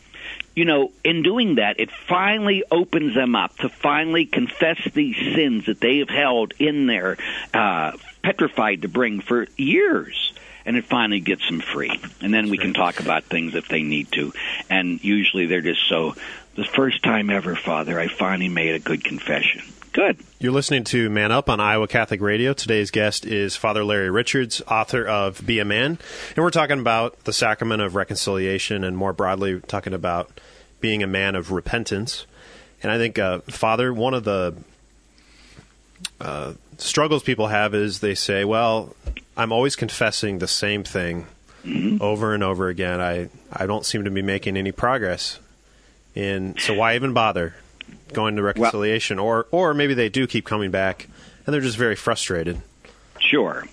you 0.54 0.64
know, 0.64 0.92
in 1.04 1.22
doing 1.22 1.56
that, 1.56 1.78
it 1.78 1.90
finally 2.08 2.64
opens 2.70 3.14
them 3.14 3.36
up 3.36 3.56
to 3.58 3.68
finally 3.68 4.24
confess 4.24 4.78
these 4.94 5.16
sins 5.16 5.66
that 5.66 5.80
they 5.80 5.98
have 5.98 6.08
held 6.08 6.54
in 6.58 6.86
there, 6.86 7.18
uh, 7.52 7.92
petrified 8.22 8.82
to 8.82 8.88
bring 8.88 9.20
for 9.20 9.46
years. 9.56 10.32
And 10.64 10.76
it 10.76 10.84
finally 10.84 11.20
gets 11.20 11.46
them 11.46 11.60
free. 11.60 12.00
And 12.20 12.32
then 12.32 12.50
we 12.50 12.58
can 12.58 12.74
talk 12.74 13.00
about 13.00 13.24
things 13.24 13.54
if 13.54 13.68
they 13.68 13.82
need 13.82 14.12
to. 14.12 14.32
And 14.68 15.02
usually 15.02 15.46
they're 15.46 15.62
just 15.62 15.88
so, 15.88 16.14
the 16.56 16.64
first 16.64 17.02
time 17.02 17.30
ever, 17.30 17.56
Father, 17.56 17.98
I 17.98 18.08
finally 18.08 18.48
made 18.48 18.74
a 18.74 18.78
good 18.78 19.02
confession. 19.02 19.62
Good. 19.92 20.18
You're 20.38 20.52
listening 20.52 20.84
to 20.84 21.08
Man 21.08 21.32
Up 21.32 21.48
on 21.48 21.60
Iowa 21.60 21.88
Catholic 21.88 22.20
Radio. 22.20 22.52
Today's 22.52 22.90
guest 22.90 23.24
is 23.24 23.56
Father 23.56 23.82
Larry 23.82 24.10
Richards, 24.10 24.60
author 24.68 25.04
of 25.04 25.44
Be 25.44 25.58
a 25.58 25.64
Man. 25.64 25.98
And 26.36 26.44
we're 26.44 26.50
talking 26.50 26.78
about 26.78 27.24
the 27.24 27.32
sacrament 27.32 27.80
of 27.80 27.94
reconciliation 27.94 28.84
and 28.84 28.96
more 28.96 29.12
broadly 29.12 29.60
talking 29.60 29.94
about 29.94 30.40
being 30.80 31.02
a 31.02 31.06
man 31.06 31.34
of 31.34 31.50
repentance. 31.50 32.26
And 32.82 32.92
I 32.92 32.98
think, 32.98 33.18
uh, 33.18 33.40
Father, 33.48 33.92
one 33.92 34.14
of 34.14 34.24
the 34.24 34.54
uh, 36.20 36.52
struggles 36.76 37.22
people 37.22 37.48
have 37.48 37.74
is 37.74 38.00
they 38.00 38.14
say, 38.14 38.44
well, 38.44 38.94
I'm 39.38 39.52
always 39.52 39.76
confessing 39.76 40.40
the 40.40 40.48
same 40.48 40.82
thing 40.82 41.26
mm-hmm. 41.64 42.02
over 42.02 42.34
and 42.34 42.42
over 42.42 42.68
again. 42.68 43.00
I, 43.00 43.28
I 43.52 43.66
don't 43.66 43.86
seem 43.86 44.04
to 44.04 44.10
be 44.10 44.20
making 44.20 44.56
any 44.56 44.72
progress. 44.72 45.38
And 46.16 46.58
so 46.60 46.74
why 46.74 46.96
even 46.96 47.12
bother 47.12 47.54
going 48.12 48.34
to 48.36 48.42
reconciliation? 48.42 49.20
or, 49.20 49.46
or 49.52 49.74
maybe 49.74 49.94
they 49.94 50.08
do 50.08 50.26
keep 50.26 50.44
coming 50.44 50.72
back 50.72 51.08
and 51.46 51.54
they're 51.54 51.60
just 51.60 51.78
very 51.78 51.94
frustrated. 51.94 52.60
Sure. 53.20 53.64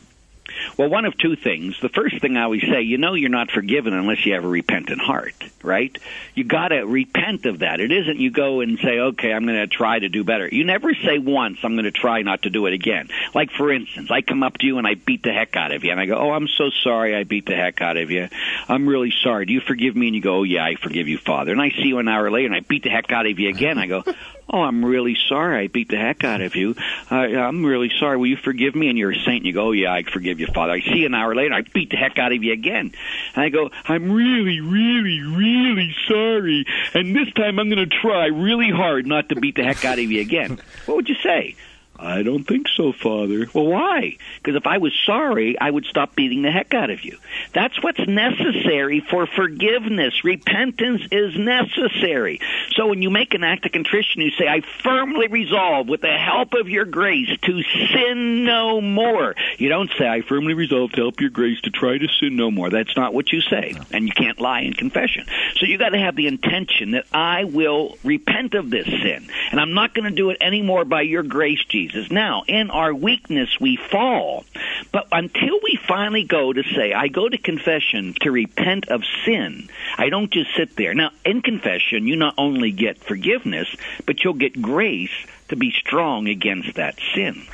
Well, 0.77 0.89
one 0.89 1.05
of 1.05 1.17
two 1.17 1.35
things. 1.35 1.79
The 1.81 1.89
first 1.89 2.21
thing 2.21 2.37
I 2.37 2.43
always 2.43 2.61
say, 2.61 2.81
you 2.81 2.97
know, 2.97 3.13
you're 3.13 3.29
not 3.29 3.51
forgiven 3.51 3.93
unless 3.93 4.25
you 4.25 4.33
have 4.33 4.45
a 4.45 4.47
repentant 4.47 5.01
heart, 5.01 5.35
right? 5.63 5.97
You 6.33 6.43
got 6.43 6.69
to 6.69 6.81
repent 6.81 7.45
of 7.45 7.59
that. 7.59 7.79
It 7.79 7.91
isn't 7.91 8.19
you 8.19 8.31
go 8.31 8.61
and 8.61 8.79
say, 8.79 8.99
okay, 8.99 9.31
I'm 9.31 9.45
going 9.45 9.57
to 9.57 9.67
try 9.67 9.99
to 9.99 10.09
do 10.09 10.23
better. 10.23 10.47
You 10.47 10.63
never 10.63 10.93
say 10.93 11.17
once, 11.17 11.59
I'm 11.63 11.73
going 11.73 11.85
to 11.85 11.91
try 11.91 12.21
not 12.21 12.43
to 12.43 12.49
do 12.49 12.65
it 12.65 12.73
again. 12.73 13.09
Like, 13.33 13.51
for 13.51 13.71
instance, 13.71 14.11
I 14.11 14.21
come 14.21 14.43
up 14.43 14.57
to 14.59 14.65
you 14.65 14.77
and 14.77 14.87
I 14.87 14.95
beat 14.95 15.23
the 15.23 15.33
heck 15.33 15.55
out 15.55 15.71
of 15.71 15.83
you, 15.83 15.91
and 15.91 15.99
I 15.99 16.05
go, 16.05 16.17
oh, 16.17 16.31
I'm 16.31 16.47
so 16.47 16.69
sorry 16.83 17.15
I 17.15 17.23
beat 17.23 17.45
the 17.45 17.55
heck 17.55 17.81
out 17.81 17.97
of 17.97 18.11
you. 18.11 18.29
I'm 18.67 18.87
really 18.87 19.13
sorry. 19.23 19.45
Do 19.45 19.53
you 19.53 19.61
forgive 19.61 19.95
me? 19.95 20.07
And 20.07 20.15
you 20.15 20.21
go, 20.21 20.37
oh, 20.37 20.43
yeah, 20.43 20.65
I 20.65 20.75
forgive 20.75 21.07
you, 21.07 21.17
Father. 21.17 21.51
And 21.51 21.61
I 21.61 21.69
see 21.69 21.87
you 21.87 21.99
an 21.99 22.07
hour 22.07 22.29
later 22.31 22.47
and 22.47 22.55
I 22.55 22.59
beat 22.61 22.83
the 22.83 22.89
heck 22.89 23.11
out 23.11 23.25
of 23.25 23.39
you 23.39 23.49
again. 23.49 23.77
I 23.77 23.87
go, 23.87 24.03
Oh, 24.47 24.61
I'm 24.61 24.85
really 24.85 25.17
sorry. 25.27 25.63
I 25.63 25.67
beat 25.67 25.89
the 25.89 25.97
heck 25.97 26.23
out 26.23 26.41
of 26.41 26.55
you. 26.55 26.75
I, 27.09 27.35
I'm 27.35 27.65
really 27.65 27.91
sorry. 27.99 28.17
Will 28.17 28.27
you 28.27 28.37
forgive 28.37 28.75
me? 28.75 28.89
And 28.89 28.97
you're 28.97 29.11
a 29.11 29.15
saint. 29.15 29.37
And 29.37 29.45
you 29.45 29.53
go, 29.53 29.67
oh, 29.67 29.71
yeah, 29.71 29.91
I 29.91 30.03
forgive 30.03 30.39
you, 30.39 30.47
Father. 30.47 30.73
I 30.73 30.81
see 30.81 30.99
you 30.99 31.07
an 31.07 31.15
hour 31.15 31.33
later. 31.33 31.55
I 31.55 31.61
beat 31.61 31.89
the 31.89 31.97
heck 31.97 32.19
out 32.19 32.31
of 32.31 32.43
you 32.43 32.53
again. 32.53 32.93
And 33.33 33.43
I 33.43 33.49
go, 33.49 33.71
I'm 33.85 34.11
really, 34.11 34.61
really, 34.61 35.21
really 35.21 35.95
sorry. 36.07 36.65
And 36.93 37.15
this 37.15 37.33
time 37.33 37.59
I'm 37.59 37.69
going 37.69 37.89
to 37.89 37.97
try 38.01 38.27
really 38.27 38.69
hard 38.69 39.07
not 39.07 39.29
to 39.29 39.35
beat 39.35 39.55
the 39.55 39.63
heck 39.63 39.83
out 39.83 39.97
of 39.97 40.11
you 40.11 40.21
again. 40.21 40.59
What 40.85 40.95
would 40.97 41.09
you 41.09 41.15
say? 41.23 41.55
I 41.97 42.23
don't 42.23 42.43
think 42.43 42.67
so, 42.67 42.91
Father. 42.91 43.47
Well, 43.53 43.67
why? 43.67 44.17
Because 44.37 44.55
if 44.55 44.67
I 44.67 44.79
was 44.79 44.93
sorry, 45.05 45.57
I 45.57 45.69
would 45.71 45.85
stop 45.85 46.13
beating 46.13 46.41
the 46.41 46.51
heck 46.51 46.73
out 46.73 46.89
of 46.89 47.05
you. 47.05 47.17
That's 47.53 47.81
what's 47.81 48.05
necessary 48.05 48.99
for 48.99 49.25
forgiveness. 49.25 50.23
Repentance 50.23 51.03
is 51.11 51.37
necessary. 51.37 52.41
So 52.75 52.87
when 52.87 53.01
you 53.01 53.09
make 53.09 53.33
an 53.33 53.45
act 53.45 53.65
of 53.65 53.71
contrition, 53.71 54.21
you 54.21 54.31
say, 54.31 54.47
I 54.47 54.61
firmly 54.83 55.27
resolve, 55.27 55.87
with 55.87 56.01
the 56.01 56.17
help 56.17 56.53
of 56.53 56.67
your 56.67 56.83
grace, 56.83 57.29
to 57.43 57.63
sin 57.63 58.43
no 58.43 58.81
more. 58.81 59.35
You 59.57 59.69
don't 59.69 59.91
say, 59.97 60.05
I 60.05 60.21
firmly 60.21 60.53
resolve 60.53 60.91
to 60.93 60.97
help 60.97 61.21
your 61.21 61.29
grace 61.29 61.61
to 61.61 61.69
try 61.69 61.97
to 61.97 62.07
sin 62.19 62.35
no 62.35 62.51
more. 62.51 62.69
That's 62.69 62.97
not 62.97 63.13
what 63.13 63.31
you 63.31 63.39
say. 63.39 63.75
And 63.91 64.05
you 64.05 64.13
can't 64.13 64.39
lie 64.39 64.61
in 64.61 64.73
confession. 64.73 65.27
So 65.55 65.65
you've 65.65 65.79
got 65.79 65.89
to 65.89 65.99
have 65.99 66.17
the 66.17 66.27
intention 66.27 66.91
that 66.91 67.05
I 67.13 67.45
will 67.45 67.97
repent 68.03 68.53
of 68.53 68.69
this 68.69 68.85
sin. 68.85 69.29
And 69.51 69.61
I'm 69.61 69.73
not 69.73 69.93
going 69.93 70.09
to 70.09 70.15
do 70.15 70.29
it 70.31 70.37
anymore 70.41 70.83
by 70.83 71.01
your 71.01 71.23
grace, 71.23 71.63
Jesus. 71.63 71.84
Now, 72.09 72.43
in 72.47 72.71
our 72.71 72.93
weakness, 72.93 73.59
we 73.59 73.77
fall. 73.77 74.45
But 74.91 75.07
until 75.11 75.59
we 75.63 75.79
finally 75.87 76.23
go 76.23 76.53
to 76.53 76.63
say, 76.63 76.93
I 76.93 77.07
go 77.07 77.27
to 77.27 77.37
confession 77.37 78.13
to 78.21 78.31
repent 78.31 78.89
of 78.89 79.03
sin, 79.25 79.69
I 79.97 80.09
don't 80.09 80.31
just 80.31 80.55
sit 80.55 80.75
there. 80.75 80.93
Now, 80.93 81.11
in 81.23 81.41
confession, 81.41 82.07
you 82.07 82.15
not 82.15 82.35
only 82.37 82.71
get 82.71 83.03
forgiveness, 83.03 83.67
but 84.05 84.23
you'll 84.23 84.33
get 84.33 84.61
grace 84.61 85.15
to 85.49 85.55
be 85.55 85.71
strong 85.71 86.27
against 86.27 86.75
that 86.75 86.97
sin. 87.13 87.45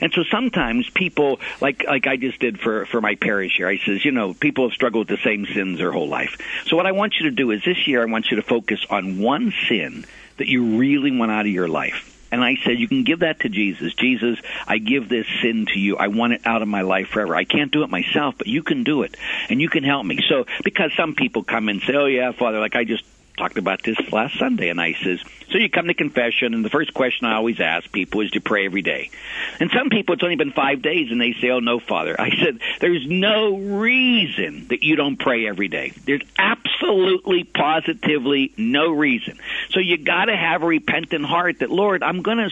And 0.00 0.12
so 0.12 0.24
sometimes 0.24 0.90
people, 0.90 1.40
like 1.60 1.84
like 1.84 2.06
I 2.06 2.16
just 2.16 2.38
did 2.40 2.60
for 2.60 2.86
for 2.86 3.00
my 3.00 3.14
parish 3.14 3.56
here, 3.56 3.68
I 3.68 3.78
says, 3.78 4.04
you 4.04 4.10
know, 4.10 4.34
people 4.34 4.68
have 4.68 4.74
struggled 4.74 5.08
with 5.08 5.18
the 5.18 5.24
same 5.24 5.46
sins 5.46 5.78
their 5.78 5.92
whole 5.92 6.08
life. 6.08 6.38
So 6.66 6.76
what 6.76 6.86
I 6.86 6.92
want 6.92 7.14
you 7.18 7.30
to 7.30 7.34
do 7.34 7.50
is 7.50 7.62
this 7.64 7.86
year, 7.86 8.02
I 8.02 8.06
want 8.06 8.30
you 8.30 8.36
to 8.36 8.42
focus 8.42 8.84
on 8.90 9.18
one 9.18 9.52
sin 9.68 10.04
that 10.38 10.48
you 10.48 10.78
really 10.78 11.16
want 11.16 11.30
out 11.30 11.46
of 11.46 11.52
your 11.52 11.68
life. 11.68 12.15
And 12.32 12.42
I 12.42 12.56
said, 12.64 12.78
you 12.78 12.88
can 12.88 13.04
give 13.04 13.20
that 13.20 13.40
to 13.40 13.48
Jesus. 13.48 13.94
Jesus, 13.94 14.38
I 14.66 14.78
give 14.78 15.08
this 15.08 15.26
sin 15.42 15.66
to 15.72 15.78
you. 15.78 15.96
I 15.96 16.08
want 16.08 16.32
it 16.32 16.42
out 16.44 16.62
of 16.62 16.68
my 16.68 16.82
life 16.82 17.08
forever. 17.08 17.36
I 17.36 17.44
can't 17.44 17.70
do 17.70 17.82
it 17.82 17.90
myself, 17.90 18.34
but 18.36 18.46
you 18.46 18.62
can 18.62 18.84
do 18.84 19.02
it. 19.02 19.16
And 19.48 19.60
you 19.60 19.68
can 19.68 19.84
help 19.84 20.04
me. 20.04 20.18
So, 20.28 20.46
because 20.64 20.92
some 20.96 21.14
people 21.14 21.44
come 21.44 21.68
and 21.68 21.80
say, 21.82 21.94
oh, 21.94 22.06
yeah, 22.06 22.32
Father, 22.32 22.58
like 22.58 22.74
I 22.74 22.84
just 22.84 23.04
talked 23.36 23.58
about 23.58 23.82
this 23.82 23.96
last 24.12 24.38
Sunday, 24.38 24.68
and 24.68 24.80
I 24.80 24.94
says, 24.94 25.20
so 25.50 25.58
you 25.58 25.70
come 25.70 25.86
to 25.86 25.94
confession, 25.94 26.54
and 26.54 26.64
the 26.64 26.70
first 26.70 26.92
question 26.94 27.26
I 27.26 27.34
always 27.34 27.60
ask 27.60 27.90
people 27.92 28.20
is, 28.20 28.30
do 28.30 28.36
you 28.36 28.40
pray 28.40 28.66
every 28.66 28.82
day? 28.82 29.10
And 29.60 29.70
some 29.70 29.90
people, 29.90 30.14
it's 30.14 30.22
only 30.22 30.36
been 30.36 30.52
five 30.52 30.82
days, 30.82 31.10
and 31.10 31.20
they 31.20 31.34
say, 31.40 31.50
oh, 31.50 31.60
no, 31.60 31.78
Father. 31.78 32.20
I 32.20 32.30
said, 32.30 32.58
there's 32.80 33.06
no 33.06 33.56
reason 33.56 34.66
that 34.68 34.82
you 34.82 34.96
don't 34.96 35.16
pray 35.16 35.46
every 35.46 35.68
day. 35.68 35.92
There's 36.04 36.22
absolutely, 36.38 37.44
positively 37.44 38.52
no 38.56 38.90
reason. 38.90 39.38
So 39.70 39.80
you 39.80 39.98
got 39.98 40.26
to 40.26 40.36
have 40.36 40.62
a 40.62 40.66
repentant 40.66 41.24
heart 41.24 41.60
that, 41.60 41.70
Lord, 41.70 42.02
I'm 42.02 42.22
going 42.22 42.38
to 42.38 42.50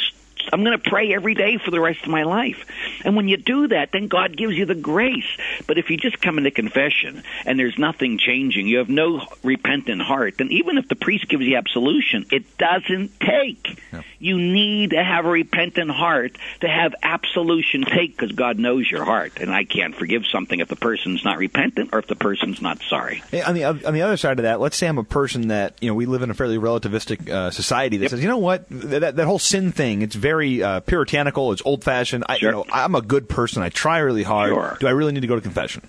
I'm 0.53 0.65
going 0.65 0.79
to 0.79 0.91
pray 0.91 1.15
every 1.15 1.35
day 1.35 1.59
for 1.59 1.71
the 1.71 1.81
rest 1.81 2.03
of 2.03 2.09
my 2.09 2.25
life. 2.25 2.65
And 3.05 3.17
when 3.17 3.29
you 3.29 3.37
do 3.37 3.69
that, 3.69 3.91
then 3.93 4.09
God 4.09 4.37
gives 4.37 4.55
you 4.55 4.67
the 4.67 4.75
grace. 4.75 5.25
But 5.67 5.79
if 5.79 5.91
you 5.91 5.97
just 5.97 6.21
come 6.21 6.39
into 6.39 6.51
confession 6.51 7.23
and 7.45 7.59
there's 7.59 7.79
nothing 7.79 8.19
changing, 8.19 8.67
you 8.67 8.79
have 8.79 8.89
no 8.89 9.27
repentant 9.43 10.03
heart, 10.03 10.39
then 10.39 10.51
even 10.51 10.79
if 10.79 10.89
the 10.89 10.97
priest 10.97 11.29
gives 11.29 11.45
you 11.45 11.57
absolution, 11.57 12.27
it 12.31 12.59
doesn't 12.59 13.21
take. 13.21 13.81
You 14.19 14.39
need 14.39 14.91
to 14.91 15.05
have 15.05 15.27
a 15.27 15.31
repentant 15.31 15.91
heart 15.91 16.39
to 16.61 16.69
have 16.69 16.95
absolution 17.03 17.85
take 17.85 18.17
because 18.17 18.33
God 18.33 18.59
knows 18.59 18.91
your 18.91 19.05
heart. 19.05 19.39
And 19.39 19.53
I 19.53 19.65
can't 19.65 19.95
forgive 19.95 20.27
something 20.27 20.61
if 20.61 20.69
the 20.69 20.77
person's 20.77 21.25
not 21.25 21.39
repentant 21.39 21.91
or 21.93 21.99
if 21.99 22.07
the 22.07 22.17
person's 22.17 22.61
not 22.61 22.81
sorry. 22.89 23.23
On 23.47 23.55
the 23.55 23.65
on 23.65 23.95
the 23.95 24.03
other 24.03 24.17
side 24.17 24.39
of 24.39 24.45
that, 24.45 24.61
let's 24.61 24.77
say 24.77 24.89
I'm 24.89 24.99
a 24.99 25.05
person 25.05 25.49
that 25.49 25.77
you 25.81 25.89
know 25.89 25.95
we 25.95 26.07
live 26.07 26.23
in 26.23 26.31
a 26.31 26.35
fairly 26.35 26.59
relativistic 26.59 27.29
uh, 27.29 27.51
society 27.51 27.99
that 27.99 28.11
says, 28.11 28.23
you 28.23 28.29
know 28.29 28.39
what, 28.39 28.69
that, 28.71 29.01
that 29.01 29.17
that 29.17 29.27
whole 29.27 29.39
sin 29.39 29.73
thing, 29.73 30.03
it's 30.03 30.15
very 30.15 30.34
uh, 30.43 30.81
puritanical, 30.81 31.53
it's 31.53 31.63
old 31.65 31.85
fashioned. 31.85 32.25
I, 32.29 32.39
Sure. 32.39 32.49
you 32.51 32.53
know, 32.57 32.65
I'm 32.73 32.95
a 32.95 33.03
good 33.03 33.29
person. 33.29 33.63
I 33.63 33.69
try 33.69 33.99
really 33.99 34.23
hard. 34.23 34.51
Sure. 34.51 34.77
Do 34.81 34.87
I 34.87 34.91
really 34.91 35.13
need 35.13 35.21
to 35.21 35.27
go 35.27 35.35
to 35.37 35.41
confession? 35.41 35.89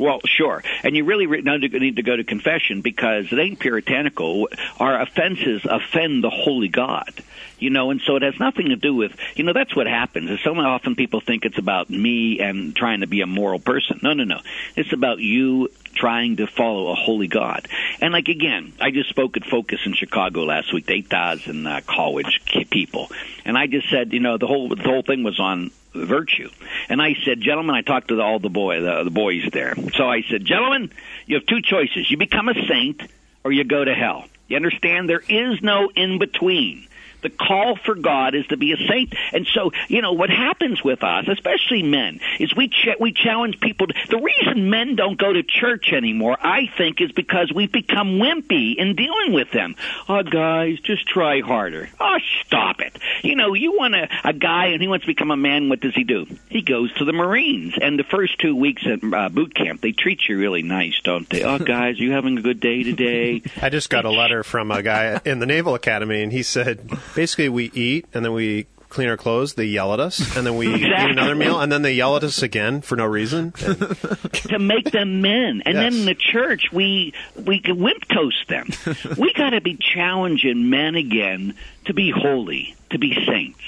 Well, 0.00 0.20
sure. 0.24 0.62
And 0.82 0.96
you 0.96 1.04
really 1.04 1.26
re- 1.26 1.42
need 1.42 1.96
to- 1.96 2.02
go 2.02 2.16
to 2.16 2.24
confession 2.24 2.80
because 2.80 3.30
it 3.30 3.38
ain't 3.38 3.58
puritanical. 3.58 4.48
Our 4.78 4.98
offenses 4.98 5.60
offend 5.64 6.24
the 6.24 6.30
holy 6.30 6.68
God. 6.68 7.12
You 7.58 7.68
know, 7.68 7.90
and 7.90 8.00
so 8.00 8.16
it 8.16 8.22
has 8.22 8.40
nothing 8.40 8.70
to 8.70 8.76
do 8.76 8.94
with, 8.94 9.12
you 9.36 9.44
know, 9.44 9.52
that's 9.52 9.76
what 9.76 9.86
happens. 9.86 10.40
So 10.42 10.56
often 10.56 10.94
people 10.94 11.20
think 11.20 11.44
it's 11.44 11.58
about 11.58 11.90
me 11.90 12.40
and 12.40 12.74
trying 12.74 13.00
to 13.00 13.06
be 13.06 13.20
a 13.20 13.26
moral 13.26 13.58
person. 13.58 14.00
No, 14.02 14.14
no, 14.14 14.24
no. 14.24 14.40
It's 14.76 14.94
about 14.94 15.18
you 15.18 15.68
trying 15.94 16.36
to 16.36 16.46
follow 16.46 16.88
a 16.88 16.94
holy 16.94 17.26
God. 17.26 17.68
And 18.00 18.14
like 18.14 18.28
again, 18.28 18.72
I 18.80 18.90
just 18.90 19.10
spoke 19.10 19.36
at 19.36 19.44
Focus 19.44 19.80
in 19.84 19.92
Chicago 19.92 20.44
last 20.44 20.72
week, 20.72 20.86
to 20.86 20.94
eight 20.94 21.08
thousand 21.08 21.66
uh, 21.66 21.82
college 21.86 22.40
people, 22.70 23.10
and 23.44 23.58
I 23.58 23.66
just 23.66 23.90
said, 23.90 24.14
you 24.14 24.20
know, 24.20 24.38
the 24.38 24.46
whole 24.46 24.70
the 24.70 24.82
whole 24.82 25.02
thing 25.02 25.22
was 25.22 25.38
on 25.38 25.70
virtue. 25.94 26.50
And 26.88 27.00
I 27.00 27.14
said, 27.24 27.40
gentlemen, 27.40 27.74
I 27.74 27.82
talked 27.82 28.08
to 28.08 28.16
the, 28.16 28.22
all 28.22 28.38
the 28.38 28.48
boy 28.48 28.80
the, 28.80 29.04
the 29.04 29.10
boys 29.10 29.48
there. 29.52 29.74
So 29.94 30.08
I 30.08 30.22
said, 30.22 30.44
gentlemen, 30.44 30.92
you 31.26 31.36
have 31.36 31.46
two 31.46 31.62
choices: 31.62 32.10
you 32.10 32.16
become 32.16 32.48
a 32.48 32.66
saint 32.66 33.02
or 33.44 33.52
you 33.52 33.64
go 33.64 33.84
to 33.84 33.94
hell. 33.94 34.26
You 34.48 34.56
understand? 34.56 35.08
There 35.08 35.22
is 35.28 35.62
no 35.62 35.90
in 35.94 36.18
between. 36.18 36.86
The 37.22 37.30
call 37.30 37.76
for 37.76 37.94
God 37.94 38.34
is 38.34 38.46
to 38.48 38.56
be 38.56 38.72
a 38.72 38.76
saint. 38.88 39.14
And 39.32 39.46
so, 39.46 39.72
you 39.88 40.02
know, 40.02 40.12
what 40.12 40.30
happens 40.30 40.82
with 40.82 41.02
us, 41.02 41.26
especially 41.28 41.82
men, 41.82 42.20
is 42.38 42.54
we 42.54 42.68
ch- 42.68 42.96
we 42.98 43.12
challenge 43.12 43.60
people. 43.60 43.86
To, 43.86 43.94
the 44.08 44.18
reason 44.18 44.70
men 44.70 44.96
don't 44.96 45.18
go 45.18 45.32
to 45.32 45.42
church 45.42 45.92
anymore, 45.92 46.36
I 46.40 46.68
think, 46.76 47.00
is 47.00 47.12
because 47.12 47.52
we've 47.54 47.72
become 47.72 48.18
wimpy 48.18 48.76
in 48.76 48.96
dealing 48.96 49.32
with 49.32 49.50
them. 49.52 49.76
Oh, 50.08 50.22
guys, 50.22 50.80
just 50.80 51.06
try 51.06 51.40
harder. 51.40 51.88
Oh, 51.98 52.18
stop 52.46 52.80
it. 52.80 52.96
You 53.22 53.36
know, 53.36 53.54
you 53.54 53.76
want 53.76 53.94
a, 53.94 54.08
a 54.24 54.32
guy 54.32 54.66
and 54.66 54.82
he 54.82 54.88
wants 54.88 55.04
to 55.04 55.06
become 55.06 55.30
a 55.30 55.36
man, 55.36 55.68
what 55.68 55.80
does 55.80 55.94
he 55.94 56.04
do? 56.04 56.26
He 56.48 56.62
goes 56.62 56.92
to 56.94 57.04
the 57.04 57.12
Marines. 57.12 57.74
And 57.80 57.98
the 57.98 58.04
first 58.04 58.38
two 58.38 58.56
weeks 58.56 58.82
at 58.86 59.00
uh, 59.12 59.28
boot 59.28 59.54
camp, 59.54 59.80
they 59.80 59.92
treat 59.92 60.28
you 60.28 60.38
really 60.38 60.62
nice, 60.62 61.00
don't 61.02 61.28
they? 61.28 61.42
Oh, 61.42 61.58
guys, 61.58 61.98
you 61.98 62.12
having 62.12 62.38
a 62.38 62.42
good 62.42 62.60
day 62.60 62.82
today? 62.82 63.42
I 63.62 63.68
just 63.68 63.90
got 63.90 64.04
a 64.04 64.10
letter 64.10 64.42
from 64.42 64.70
a 64.70 64.82
guy 64.82 65.20
in 65.24 65.38
the 65.38 65.46
Naval 65.46 65.74
Academy, 65.74 66.22
and 66.22 66.32
he 66.32 66.42
said 66.42 66.90
basically 67.14 67.48
we 67.48 67.70
eat 67.74 68.06
and 68.14 68.24
then 68.24 68.32
we 68.32 68.66
clean 68.90 69.08
our 69.08 69.16
clothes. 69.16 69.54
They 69.54 69.64
yell 69.64 69.94
at 69.94 70.00
us, 70.00 70.36
and 70.36 70.46
then 70.46 70.56
we 70.56 70.74
eat 70.74 70.92
another 70.92 71.34
meal, 71.34 71.60
and 71.60 71.72
then 71.72 71.82
they 71.82 71.94
yell 71.94 72.16
at 72.16 72.24
us 72.24 72.42
again 72.42 72.82
for 72.82 72.96
no 72.96 73.06
reason. 73.06 73.54
And 73.64 73.78
to 74.32 74.58
make 74.58 74.90
them 74.90 75.22
men. 75.22 75.62
And 75.64 75.76
then 75.76 75.94
in 75.94 76.04
the 76.04 76.14
church, 76.14 76.70
we 76.72 77.14
we 77.36 77.62
wimp 77.66 78.06
toast 78.08 78.48
them. 78.48 78.68
we 79.16 79.32
got 79.32 79.50
to 79.50 79.60
be 79.60 79.76
challenging 79.76 80.68
men 80.68 80.96
again 80.96 81.54
to 81.86 81.94
be 81.94 82.10
holy, 82.10 82.74
to 82.90 82.98
be 82.98 83.14
saints. 83.26 83.60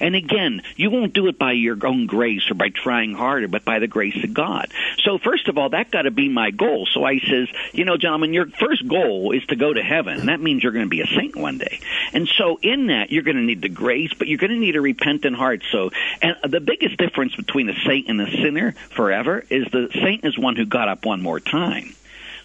And 0.00 0.14
again, 0.14 0.62
you 0.76 0.90
won't 0.90 1.12
do 1.12 1.26
it 1.28 1.38
by 1.38 1.52
your 1.52 1.76
own 1.86 2.06
grace 2.06 2.50
or 2.50 2.54
by 2.54 2.68
trying 2.68 3.14
harder, 3.14 3.48
but 3.48 3.64
by 3.64 3.78
the 3.78 3.86
grace 3.86 4.22
of 4.22 4.34
God. 4.34 4.72
So 5.04 5.18
first 5.18 5.48
of 5.48 5.58
all, 5.58 5.70
that 5.70 5.90
got 5.90 6.02
to 6.02 6.10
be 6.10 6.28
my 6.28 6.50
goal. 6.50 6.86
So 6.92 7.04
I 7.04 7.18
says, 7.18 7.48
you 7.72 7.84
know, 7.84 7.96
gentlemen, 7.96 8.32
your 8.32 8.46
first 8.46 8.86
goal 8.86 9.32
is 9.32 9.44
to 9.46 9.56
go 9.56 9.72
to 9.72 9.82
heaven. 9.82 10.20
And 10.20 10.28
that 10.28 10.40
means 10.40 10.62
you're 10.62 10.72
going 10.72 10.84
to 10.84 10.88
be 10.88 11.00
a 11.00 11.06
saint 11.06 11.36
one 11.36 11.58
day. 11.58 11.80
And 12.12 12.28
so 12.28 12.58
in 12.62 12.88
that, 12.88 13.10
you're 13.10 13.22
going 13.22 13.36
to 13.36 13.42
need 13.42 13.62
the 13.62 13.68
grace, 13.68 14.12
but 14.14 14.28
you're 14.28 14.38
going 14.38 14.52
to 14.52 14.58
need 14.58 14.76
a 14.76 14.80
repentant 14.80 15.36
heart. 15.36 15.62
So, 15.70 15.90
and 16.22 16.36
the 16.48 16.60
biggest 16.60 16.96
difference 16.96 17.34
between 17.34 17.68
a 17.68 17.74
saint 17.86 18.08
and 18.08 18.20
a 18.20 18.30
sinner 18.30 18.72
forever 18.90 19.44
is 19.50 19.66
the 19.70 19.88
saint 19.92 20.24
is 20.24 20.38
one 20.38 20.56
who 20.56 20.66
got 20.66 20.88
up 20.88 21.04
one 21.04 21.22
more 21.22 21.40
time. 21.40 21.94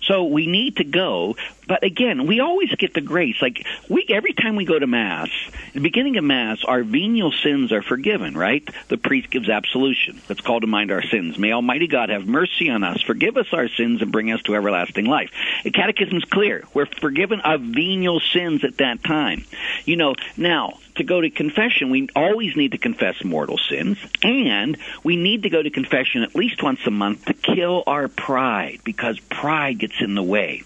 So 0.08 0.26
we 0.26 0.48
need 0.48 0.78
to 0.78 0.84
go, 0.84 1.38
but 1.68 1.84
again, 1.84 2.28
we 2.28 2.40
always 2.40 2.74
get 2.76 2.94
the 2.94 3.02
grace. 3.02 3.42
Like 3.42 3.66
we, 3.90 4.06
every 4.10 4.34
time 4.34 4.56
we 4.56 4.66
go 4.66 4.78
to 4.78 4.88
mass, 4.88 5.30
the 5.74 5.80
beginning 5.80 6.18
of 6.18 6.24
mass, 6.24 6.64
our 6.66 6.84
venial 6.84 7.32
sins 7.32 7.72
are 7.72 7.82
forgiven. 7.82 8.38
Right? 8.38 8.68
The 8.90 8.98
priest 8.98 9.30
gives 9.30 9.50
absolution. 9.50 10.22
Let's 10.30 10.42
call 10.42 10.62
to 10.62 10.68
mind 10.68 10.92
our 10.92 11.04
sins. 11.04 11.38
May 11.38 11.52
Almighty 11.52 11.88
God 11.88 12.10
have 12.10 12.26
mercy 12.26 12.70
on 12.70 12.84
us, 12.84 13.02
forgive 13.02 13.38
us 13.38 13.48
our 13.54 13.68
sins, 13.68 14.02
and 14.02 14.12
bring 14.12 14.32
us 14.32 14.42
to 14.44 14.56
everlasting 14.56 15.06
life. 15.06 15.32
The 15.64 15.72
Catechism's 15.72 16.26
clear. 16.26 16.64
We're 16.74 16.86
forgiven 16.86 17.42
of 17.42 17.62
venial 17.62 18.20
sins 18.20 18.64
at 18.64 18.78
that 18.78 19.04
time. 19.04 19.46
You 19.86 19.96
know, 19.96 20.16
now 20.38 20.80
to 20.96 21.04
go 21.04 21.22
to 21.22 21.30
confession, 21.30 21.90
we 21.90 22.08
always 22.16 22.56
need 22.56 22.74
to 22.74 22.78
confess 22.78 23.24
mortal 23.24 23.58
sins, 23.58 23.98
and 24.22 24.78
we 25.04 25.16
need 25.16 25.44
to 25.44 25.50
go 25.50 25.62
to 25.62 25.70
confession 25.70 26.24
at 26.24 26.36
least 26.36 26.62
once 26.62 26.80
a 26.86 26.92
month 26.92 27.26
to 27.26 27.34
kill 27.34 27.84
our 27.88 28.08
pride, 28.08 28.80
because 28.84 29.20
pride 29.20 29.80
gets 29.80 29.96
in 30.00 30.16
the 30.16 30.24
way. 30.24 30.62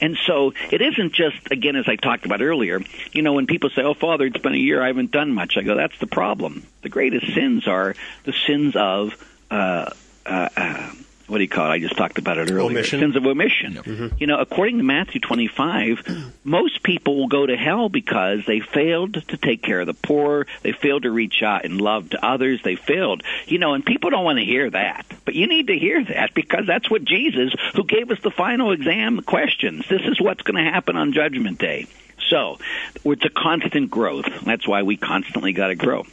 And 0.00 0.16
so 0.26 0.35
it 0.70 0.82
isn't 0.82 1.12
just, 1.12 1.36
again, 1.50 1.76
as 1.76 1.88
I 1.88 1.96
talked 1.96 2.26
about 2.26 2.42
earlier, 2.42 2.80
you 3.12 3.22
know, 3.22 3.32
when 3.32 3.46
people 3.46 3.70
say, 3.70 3.82
oh, 3.82 3.94
Father, 3.94 4.26
it's 4.26 4.38
been 4.38 4.54
a 4.54 4.58
year, 4.58 4.82
I 4.82 4.88
haven't 4.88 5.10
done 5.10 5.32
much, 5.32 5.56
I 5.56 5.62
go, 5.62 5.76
that's 5.76 5.98
the 5.98 6.06
problem. 6.06 6.66
The 6.82 6.88
greatest 6.88 7.32
sins 7.34 7.66
are 7.66 7.94
the 8.24 8.32
sins 8.46 8.76
of, 8.76 9.14
uh, 9.50 9.90
uh, 10.24 10.48
uh, 10.56 10.92
what 11.26 11.38
do 11.38 11.42
you 11.42 11.48
call 11.48 11.66
it? 11.66 11.74
I 11.74 11.78
just 11.78 11.96
talked 11.96 12.18
about 12.18 12.38
it 12.38 12.50
earlier. 12.50 12.78
Omission. 12.78 13.00
Sins 13.00 13.16
of 13.16 13.26
omission. 13.26 13.74
Mm-hmm. 13.74 14.16
You 14.18 14.26
know, 14.26 14.38
according 14.38 14.78
to 14.78 14.84
Matthew 14.84 15.20
25, 15.20 16.34
most 16.44 16.82
people 16.82 17.16
will 17.16 17.28
go 17.28 17.46
to 17.46 17.56
hell 17.56 17.88
because 17.88 18.44
they 18.46 18.60
failed 18.60 19.14
to 19.28 19.36
take 19.36 19.62
care 19.62 19.80
of 19.80 19.86
the 19.86 19.94
poor, 19.94 20.46
they 20.62 20.72
failed 20.72 21.02
to 21.02 21.10
reach 21.10 21.42
out 21.42 21.64
and 21.64 21.80
love 21.80 22.10
to 22.10 22.24
others, 22.24 22.60
they 22.62 22.76
failed. 22.76 23.22
You 23.46 23.58
know, 23.58 23.74
and 23.74 23.84
people 23.84 24.10
don't 24.10 24.24
want 24.24 24.38
to 24.38 24.44
hear 24.44 24.70
that. 24.70 25.06
But 25.24 25.34
you 25.34 25.46
need 25.48 25.66
to 25.66 25.78
hear 25.78 26.04
that 26.04 26.34
because 26.34 26.66
that's 26.66 26.90
what 26.90 27.04
Jesus, 27.04 27.54
who 27.74 27.84
gave 27.84 28.10
us 28.10 28.18
the 28.22 28.30
final 28.30 28.72
exam 28.72 29.20
questions, 29.22 29.84
this 29.88 30.02
is 30.02 30.20
what's 30.20 30.42
going 30.42 30.64
to 30.64 30.70
happen 30.70 30.96
on 30.96 31.12
Judgment 31.12 31.58
Day. 31.58 31.86
So, 32.28 32.58
it's 33.04 33.24
a 33.24 33.30
constant 33.30 33.90
growth. 33.90 34.26
That's 34.44 34.66
why 34.66 34.82
we 34.82 34.96
constantly 34.96 35.52
got 35.52 35.68
to 35.68 35.74
grow. 35.74 36.04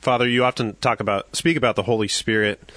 Father, 0.00 0.26
you 0.26 0.44
often 0.44 0.76
talk 0.76 1.00
about 1.00 1.36
speak 1.36 1.56
about 1.56 1.76
the 1.76 1.82
Holy 1.82 2.08
Spirit 2.08 2.72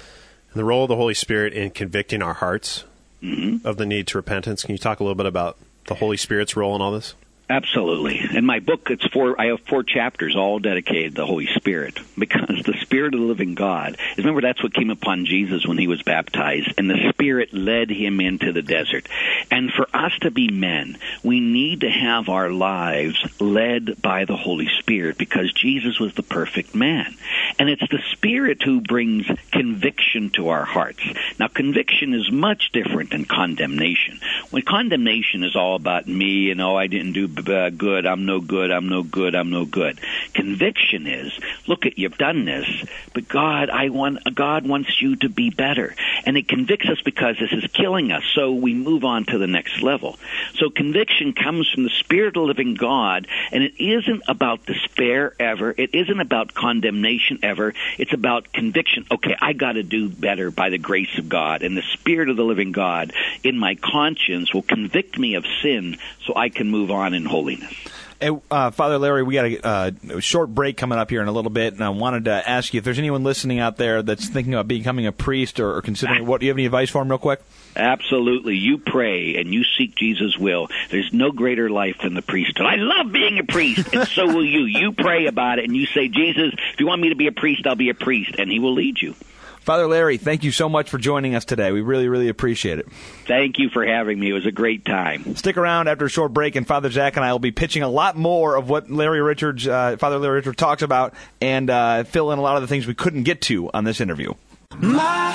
and 0.54 0.60
the 0.60 0.64
role 0.64 0.84
of 0.84 0.88
the 0.88 0.96
Holy 0.96 1.14
Spirit 1.14 1.52
in 1.52 1.70
convicting 1.70 2.22
our 2.22 2.34
hearts 2.34 2.84
mm-hmm. 3.20 3.66
of 3.66 3.76
the 3.76 3.84
need 3.84 4.06
to 4.06 4.18
repentance. 4.18 4.62
Can 4.62 4.72
you 4.72 4.78
talk 4.78 5.00
a 5.00 5.02
little 5.02 5.16
bit 5.16 5.26
about 5.26 5.58
the 5.88 5.96
Holy 5.96 6.16
Spirit's 6.16 6.56
role 6.56 6.76
in 6.76 6.80
all 6.80 6.92
this? 6.92 7.14
Absolutely. 7.48 8.22
In 8.36 8.46
my 8.46 8.60
book, 8.60 8.88
it's 8.90 9.06
four. 9.08 9.38
I 9.38 9.48
have 9.48 9.60
four 9.60 9.82
chapters, 9.82 10.34
all 10.34 10.58
dedicated 10.60 11.14
to 11.14 11.20
the 11.20 11.26
Holy 11.26 11.46
Spirit, 11.46 11.98
because 12.18 12.62
the 12.64 12.78
Spirit 12.80 13.12
of 13.12 13.20
the 13.20 13.26
living 13.26 13.54
God. 13.54 13.98
Remember, 14.16 14.40
that's 14.40 14.62
what 14.62 14.72
came 14.72 14.88
upon 14.88 15.26
Jesus 15.26 15.66
when 15.66 15.76
he 15.76 15.86
was 15.86 16.02
baptized, 16.02 16.72
and 16.78 16.88
the 16.88 17.10
Spirit 17.10 17.52
led 17.52 17.90
him 17.90 18.20
into 18.20 18.52
the 18.52 18.62
desert. 18.62 19.08
And 19.50 19.70
for 19.70 19.86
us 19.92 20.12
to 20.22 20.30
be 20.30 20.48
men, 20.48 20.96
we 21.22 21.40
need 21.40 21.82
to 21.82 21.90
have 21.90 22.30
our 22.30 22.50
lives 22.50 23.22
led 23.38 24.00
by 24.00 24.24
the 24.24 24.36
Holy 24.36 24.68
Spirit, 24.78 25.18
because 25.18 25.52
Jesus 25.52 26.00
was 26.00 26.14
the 26.14 26.22
perfect 26.22 26.74
man, 26.74 27.14
and 27.58 27.68
it's 27.68 27.86
the 27.90 28.02
Spirit 28.12 28.62
who 28.62 28.80
brings 28.80 29.26
conviction 29.50 30.30
to 30.30 30.48
our 30.48 30.64
hearts. 30.64 31.02
Now, 31.38 31.48
conviction 31.48 32.14
is 32.14 32.32
much 32.32 32.70
different 32.72 33.10
than 33.10 33.26
condemnation. 33.26 34.20
When 34.50 34.62
condemnation 34.62 35.44
is 35.44 35.54
all 35.54 35.76
about 35.76 36.08
me 36.08 36.50
and 36.50 36.62
oh, 36.62 36.76
I 36.76 36.86
didn't 36.86 37.12
do 37.12 37.33
uh, 37.38 37.70
good, 37.70 38.06
I'm 38.06 38.26
no 38.26 38.40
good, 38.40 38.70
I'm 38.70 38.88
no 38.88 39.02
good, 39.02 39.34
I'm 39.34 39.50
no 39.50 39.64
good. 39.64 40.00
Conviction 40.32 41.06
is, 41.06 41.32
look 41.66 41.86
at 41.86 41.98
you've 41.98 42.18
done 42.18 42.44
this, 42.44 42.66
but 43.12 43.28
God, 43.28 43.70
I 43.70 43.88
want 43.88 44.34
God 44.34 44.66
wants 44.66 45.00
you 45.00 45.16
to 45.16 45.28
be 45.28 45.50
better, 45.50 45.94
and 46.24 46.36
it 46.36 46.48
convicts 46.48 46.88
us 46.88 47.00
because 47.02 47.36
this 47.38 47.52
is 47.52 47.70
killing 47.72 48.12
us. 48.12 48.22
So 48.34 48.52
we 48.52 48.74
move 48.74 49.04
on 49.04 49.24
to 49.26 49.38
the 49.38 49.46
next 49.46 49.82
level. 49.82 50.18
So 50.54 50.70
conviction 50.70 51.32
comes 51.32 51.70
from 51.70 51.84
the 51.84 51.90
Spirit 51.90 52.28
of 52.28 52.34
the 52.34 52.40
living 52.40 52.74
God, 52.74 53.26
and 53.52 53.62
it 53.62 53.82
isn't 53.82 54.22
about 54.28 54.66
despair 54.66 55.34
ever. 55.38 55.74
It 55.76 55.94
isn't 55.94 56.20
about 56.20 56.54
condemnation 56.54 57.38
ever. 57.42 57.74
It's 57.98 58.12
about 58.12 58.52
conviction. 58.52 59.06
Okay, 59.10 59.36
I 59.40 59.52
got 59.52 59.72
to 59.72 59.82
do 59.82 60.08
better 60.08 60.50
by 60.50 60.70
the 60.70 60.78
grace 60.78 61.18
of 61.18 61.28
God, 61.28 61.62
and 61.62 61.76
the 61.76 61.82
Spirit 61.82 62.28
of 62.28 62.36
the 62.36 62.44
living 62.44 62.72
God 62.72 63.12
in 63.42 63.58
my 63.58 63.74
conscience 63.74 64.52
will 64.52 64.62
convict 64.62 65.18
me 65.18 65.34
of 65.34 65.44
sin, 65.62 65.98
so 66.26 66.34
I 66.36 66.48
can 66.48 66.70
move 66.70 66.90
on 66.90 67.14
in 67.24 67.30
holiness. 67.30 67.74
Hey, 68.20 68.30
uh, 68.50 68.70
Father 68.70 68.98
Larry, 68.98 69.22
we 69.22 69.34
got 69.34 69.44
a, 69.44 69.66
uh, 69.66 69.90
a 70.16 70.20
short 70.20 70.54
break 70.54 70.76
coming 70.76 70.98
up 70.98 71.10
here 71.10 71.20
in 71.20 71.28
a 71.28 71.32
little 71.32 71.50
bit, 71.50 71.74
and 71.74 71.82
I 71.82 71.88
wanted 71.88 72.26
to 72.26 72.48
ask 72.48 72.72
you 72.72 72.78
if 72.78 72.84
there's 72.84 72.98
anyone 72.98 73.24
listening 73.24 73.58
out 73.58 73.76
there 73.76 74.02
that's 74.02 74.28
thinking 74.28 74.54
about 74.54 74.68
becoming 74.68 75.06
a 75.06 75.12
priest 75.12 75.58
or, 75.58 75.76
or 75.76 75.82
considering 75.82 76.24
what. 76.26 76.40
Do 76.40 76.46
you 76.46 76.50
have 76.50 76.56
any 76.56 76.66
advice 76.66 76.90
for 76.90 77.00
them, 77.00 77.10
real 77.10 77.18
quick? 77.18 77.42
Absolutely. 77.76 78.56
You 78.56 78.78
pray 78.78 79.36
and 79.36 79.52
you 79.52 79.64
seek 79.64 79.96
Jesus' 79.96 80.38
will. 80.38 80.68
There's 80.90 81.12
no 81.12 81.32
greater 81.32 81.68
life 81.68 81.96
than 82.02 82.14
the 82.14 82.22
priesthood. 82.22 82.66
I 82.66 82.76
love 82.76 83.12
being 83.12 83.38
a 83.40 83.44
priest, 83.44 83.92
and 83.92 84.06
so 84.06 84.26
will 84.26 84.44
you. 84.44 84.64
You 84.64 84.92
pray 84.92 85.26
about 85.26 85.58
it 85.58 85.64
and 85.64 85.76
you 85.76 85.86
say, 85.86 86.08
Jesus, 86.08 86.54
if 86.72 86.80
you 86.80 86.86
want 86.86 87.02
me 87.02 87.08
to 87.08 87.16
be 87.16 87.26
a 87.26 87.32
priest, 87.32 87.66
I'll 87.66 87.74
be 87.74 87.90
a 87.90 87.94
priest, 87.94 88.36
and 88.38 88.50
he 88.50 88.60
will 88.60 88.74
lead 88.74 89.02
you. 89.02 89.16
Father 89.64 89.86
Larry, 89.86 90.18
thank 90.18 90.44
you 90.44 90.52
so 90.52 90.68
much 90.68 90.90
for 90.90 90.98
joining 90.98 91.34
us 91.34 91.46
today. 91.46 91.72
We 91.72 91.80
really, 91.80 92.06
really 92.06 92.28
appreciate 92.28 92.78
it. 92.78 92.86
Thank 93.26 93.58
you 93.58 93.70
for 93.70 93.84
having 93.84 94.20
me. 94.20 94.28
It 94.28 94.34
was 94.34 94.44
a 94.44 94.52
great 94.52 94.84
time. 94.84 95.36
Stick 95.36 95.56
around 95.56 95.88
after 95.88 96.04
a 96.04 96.10
short 96.10 96.34
break, 96.34 96.54
and 96.54 96.66
Father 96.66 96.90
Zach 96.90 97.16
and 97.16 97.24
I 97.24 97.32
will 97.32 97.38
be 97.38 97.50
pitching 97.50 97.82
a 97.82 97.88
lot 97.88 98.14
more 98.14 98.56
of 98.56 98.68
what 98.68 98.90
Larry 98.90 99.22
Richards, 99.22 99.66
uh, 99.66 99.96
Father 99.98 100.18
Larry 100.18 100.36
Richards, 100.36 100.56
talks 100.56 100.82
about, 100.82 101.14
and 101.40 101.70
uh, 101.70 102.04
fill 102.04 102.30
in 102.30 102.38
a 102.38 102.42
lot 102.42 102.56
of 102.56 102.62
the 102.62 102.68
things 102.68 102.86
we 102.86 102.94
couldn't 102.94 103.22
get 103.22 103.40
to 103.42 103.70
on 103.72 103.84
this 103.84 104.02
interview. 104.02 104.34
My 104.78 105.32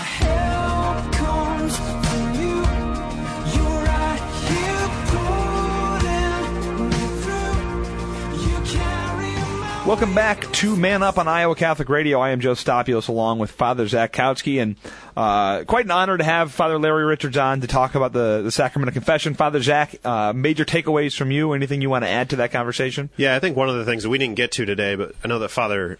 Welcome 9.89 10.13
back 10.13 10.41
to 10.54 10.75
Man 10.75 11.02
Up 11.02 11.17
on 11.17 11.28
Iowa 11.28 11.56
Catholic 11.56 11.89
Radio. 11.89 12.19
I 12.19 12.30
am 12.30 12.41
Joe 12.41 12.54
Stopulus 12.54 13.08
along 13.08 13.39
with 13.39 13.49
Father 13.49 13.88
Zach 13.88 14.13
Kautzky, 14.13 14.62
and 14.62 14.75
uh, 15.17 15.63
quite 15.63 15.86
an 15.86 15.89
honor 15.89 16.15
to 16.15 16.23
have 16.23 16.52
Father 16.52 16.78
Larry 16.78 17.06
Richards 17.06 17.38
on 17.38 17.62
to 17.62 17.67
talk 17.67 17.95
about 17.95 18.13
the, 18.13 18.43
the 18.43 18.52
Sacrament 18.52 18.89
of 18.89 18.93
Confession. 18.93 19.34
Father 19.34 19.60
Zach, 19.63 19.95
uh, 20.06 20.32
major 20.32 20.63
takeaways 20.63 21.17
from 21.17 21.32
you? 21.32 21.54
Anything 21.54 21.82
you 21.82 21.89
want 21.89 22.06
to 22.06 22.08
add 22.08 22.30
to 22.30 22.36
that 22.36 22.52
conversation? 22.52 23.10
Yeah, 23.17 23.36
I 23.36 23.39
think 23.39 23.58
one 23.58 23.67
of 23.67 23.78
the 23.78 23.84
things 23.84 24.04
that 24.04 24.10
we 24.10 24.19
didn't 24.19 24.36
get 24.36 24.52
to 24.52 24.65
today, 24.65 24.93
but 24.93 25.15
I 25.23 25.28
know 25.28 25.39
that 25.39 25.49
Father 25.49 25.97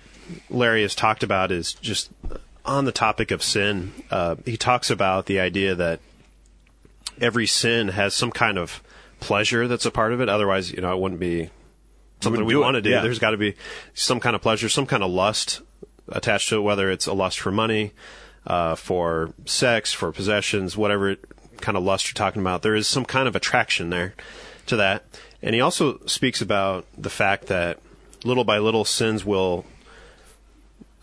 Larry 0.52 0.84
has 0.84 0.94
talked 0.94 1.24
about 1.24 1.52
is 1.52 1.74
just 1.74 2.12
on 2.64 2.86
the 2.86 2.92
topic 2.92 3.32
of 3.32 3.42
sin. 3.42 3.92
Uh, 4.12 4.36
he 4.46 4.56
talks 4.56 4.92
about 4.92 5.26
the 5.26 5.40
idea 5.40 5.74
that 5.74 6.00
every 7.20 7.48
sin 7.48 7.88
has 7.88 8.14
some 8.14 8.30
kind 8.30 8.60
of 8.60 8.84
pleasure 9.20 9.68
that's 9.68 9.88
a 9.88 9.92
part 9.92 10.14
of 10.14 10.22
it. 10.22 10.30
Otherwise, 10.30 10.72
you 10.72 10.80
know, 10.80 10.94
it 10.94 11.02
wouldn't 11.02 11.20
be 11.20 11.50
something 12.22 12.46
we 12.46 12.56
want 12.56 12.76
to 12.76 12.82
do. 12.82 12.90
yeah. 12.90 13.02
There's 13.02 13.20
got 13.20 13.32
to 13.32 13.38
be 13.38 13.56
some 13.94 14.20
kind 14.20 14.36
of 14.36 14.42
pleasure, 14.42 14.70
some 14.70 14.86
kind 14.86 15.04
of 15.04 15.12
lust 15.12 15.62
attached 16.08 16.50
to 16.50 16.58
it, 16.58 16.62
whether 16.62 16.90
it's 16.90 17.08
a 17.08 17.14
lust 17.14 17.40
for 17.40 17.52
money, 17.52 17.94
uh, 18.48 18.76
for 18.76 19.34
sex, 19.46 19.94
for 19.94 20.12
possessions, 20.12 20.76
whatever 20.76 21.16
kind 21.58 21.78
of 21.78 21.84
lust 21.84 22.08
you're 22.08 22.14
talking 22.14 22.42
about. 22.42 22.62
There 22.62 22.76
is 22.76 22.88
some 22.88 23.06
kind 23.06 23.28
of 23.28 23.36
attraction 23.36 23.90
there 23.90 24.14
to 24.68 24.76
that. 24.78 25.04
And 25.42 25.56
he 25.56 25.62
also 25.62 26.00
speaks 26.06 26.42
about 26.42 26.86
the 26.98 27.10
fact 27.10 27.48
that 27.48 27.80
little 28.24 28.44
by 28.44 28.58
little 28.58 28.86
sins 28.86 29.24
will, 29.24 29.66